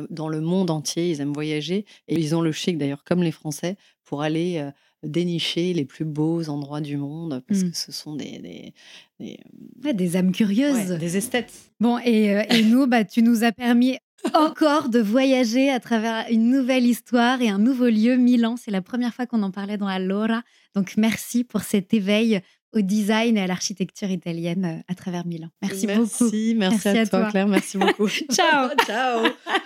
[0.09, 3.31] Dans le monde entier, ils aiment voyager et ils ont le chic d'ailleurs, comme les
[3.31, 3.75] Français,
[4.05, 4.71] pour aller euh,
[5.03, 7.71] dénicher les plus beaux endroits du monde parce Mmh.
[7.71, 8.73] que ce sont des, des,
[9.19, 9.39] des,
[9.83, 10.91] Ouais, des âmes curieuses.
[10.91, 11.53] ouais, des esthètes.
[11.79, 13.97] Bon, et, euh, et nous, bah, tu nous as permis
[14.35, 18.55] encore de voyager à travers une nouvelle histoire et un nouveau lieu, Milan.
[18.57, 20.43] C'est la première fois qu'on en parlait dans Allora.
[20.75, 22.39] Donc, merci pour cet éveil
[22.73, 25.47] au design et à l'architecture italienne euh, à travers Milan.
[25.61, 26.23] Merci, beaucoup.
[26.31, 27.29] Merci, merci, à, à toi, toi.
[27.31, 27.47] Claire.
[27.47, 28.07] Merci beaucoup.
[28.31, 28.69] Ciao.
[28.85, 29.25] Ciao.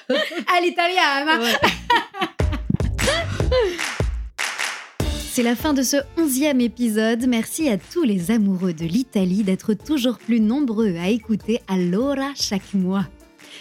[0.58, 1.40] All'italiana
[5.32, 7.28] C'est la fin de ce onzième épisode.
[7.28, 12.74] Merci à tous les amoureux de l'Italie d'être toujours plus nombreux à écouter Allora chaque
[12.74, 13.06] mois.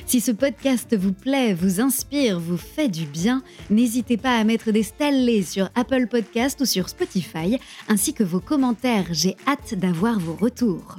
[0.06, 4.70] Si ce podcast vous plaît, vous inspire, vous fait du bien, n'hésitez pas à mettre
[4.70, 9.06] des stallés sur Apple Podcast ou sur Spotify, ainsi que vos commentaires.
[9.10, 10.96] J'ai hâte d'avoir vos retours.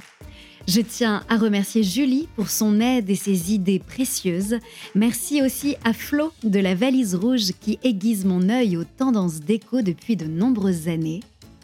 [0.68, 4.56] Je tiens à remercier Julie pour son aide et ses idées précieuses.
[4.96, 9.82] Merci aussi à Flo de la valise rouge qui aiguise mon œil aux tendances déco
[9.82, 11.20] depuis de nombreuses années.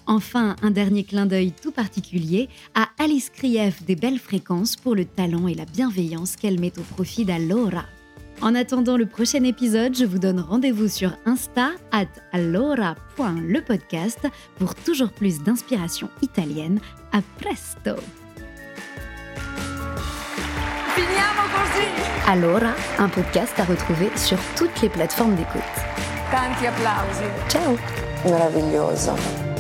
[0.06, 5.04] Enfin, un dernier clin d'œil tout particulier à Alice Krief des Belles Fréquences pour le
[5.04, 7.84] talent et la bienveillance qu'elle met au profit d'Allora.
[8.40, 14.26] En attendant le prochain épisode, je vous donne rendez-vous sur Insta at allora.lepodcast
[14.58, 16.80] pour toujours plus d'inspiration italienne.
[17.12, 17.94] À presto!
[20.94, 21.86] Finiamo così.
[22.26, 25.62] Allora, un podcast à retrouver sur toutes les plateformes d'écoute.
[26.32, 27.24] Tanti applausi.
[27.48, 27.76] Ciao
[28.24, 29.51] Meraviglioso.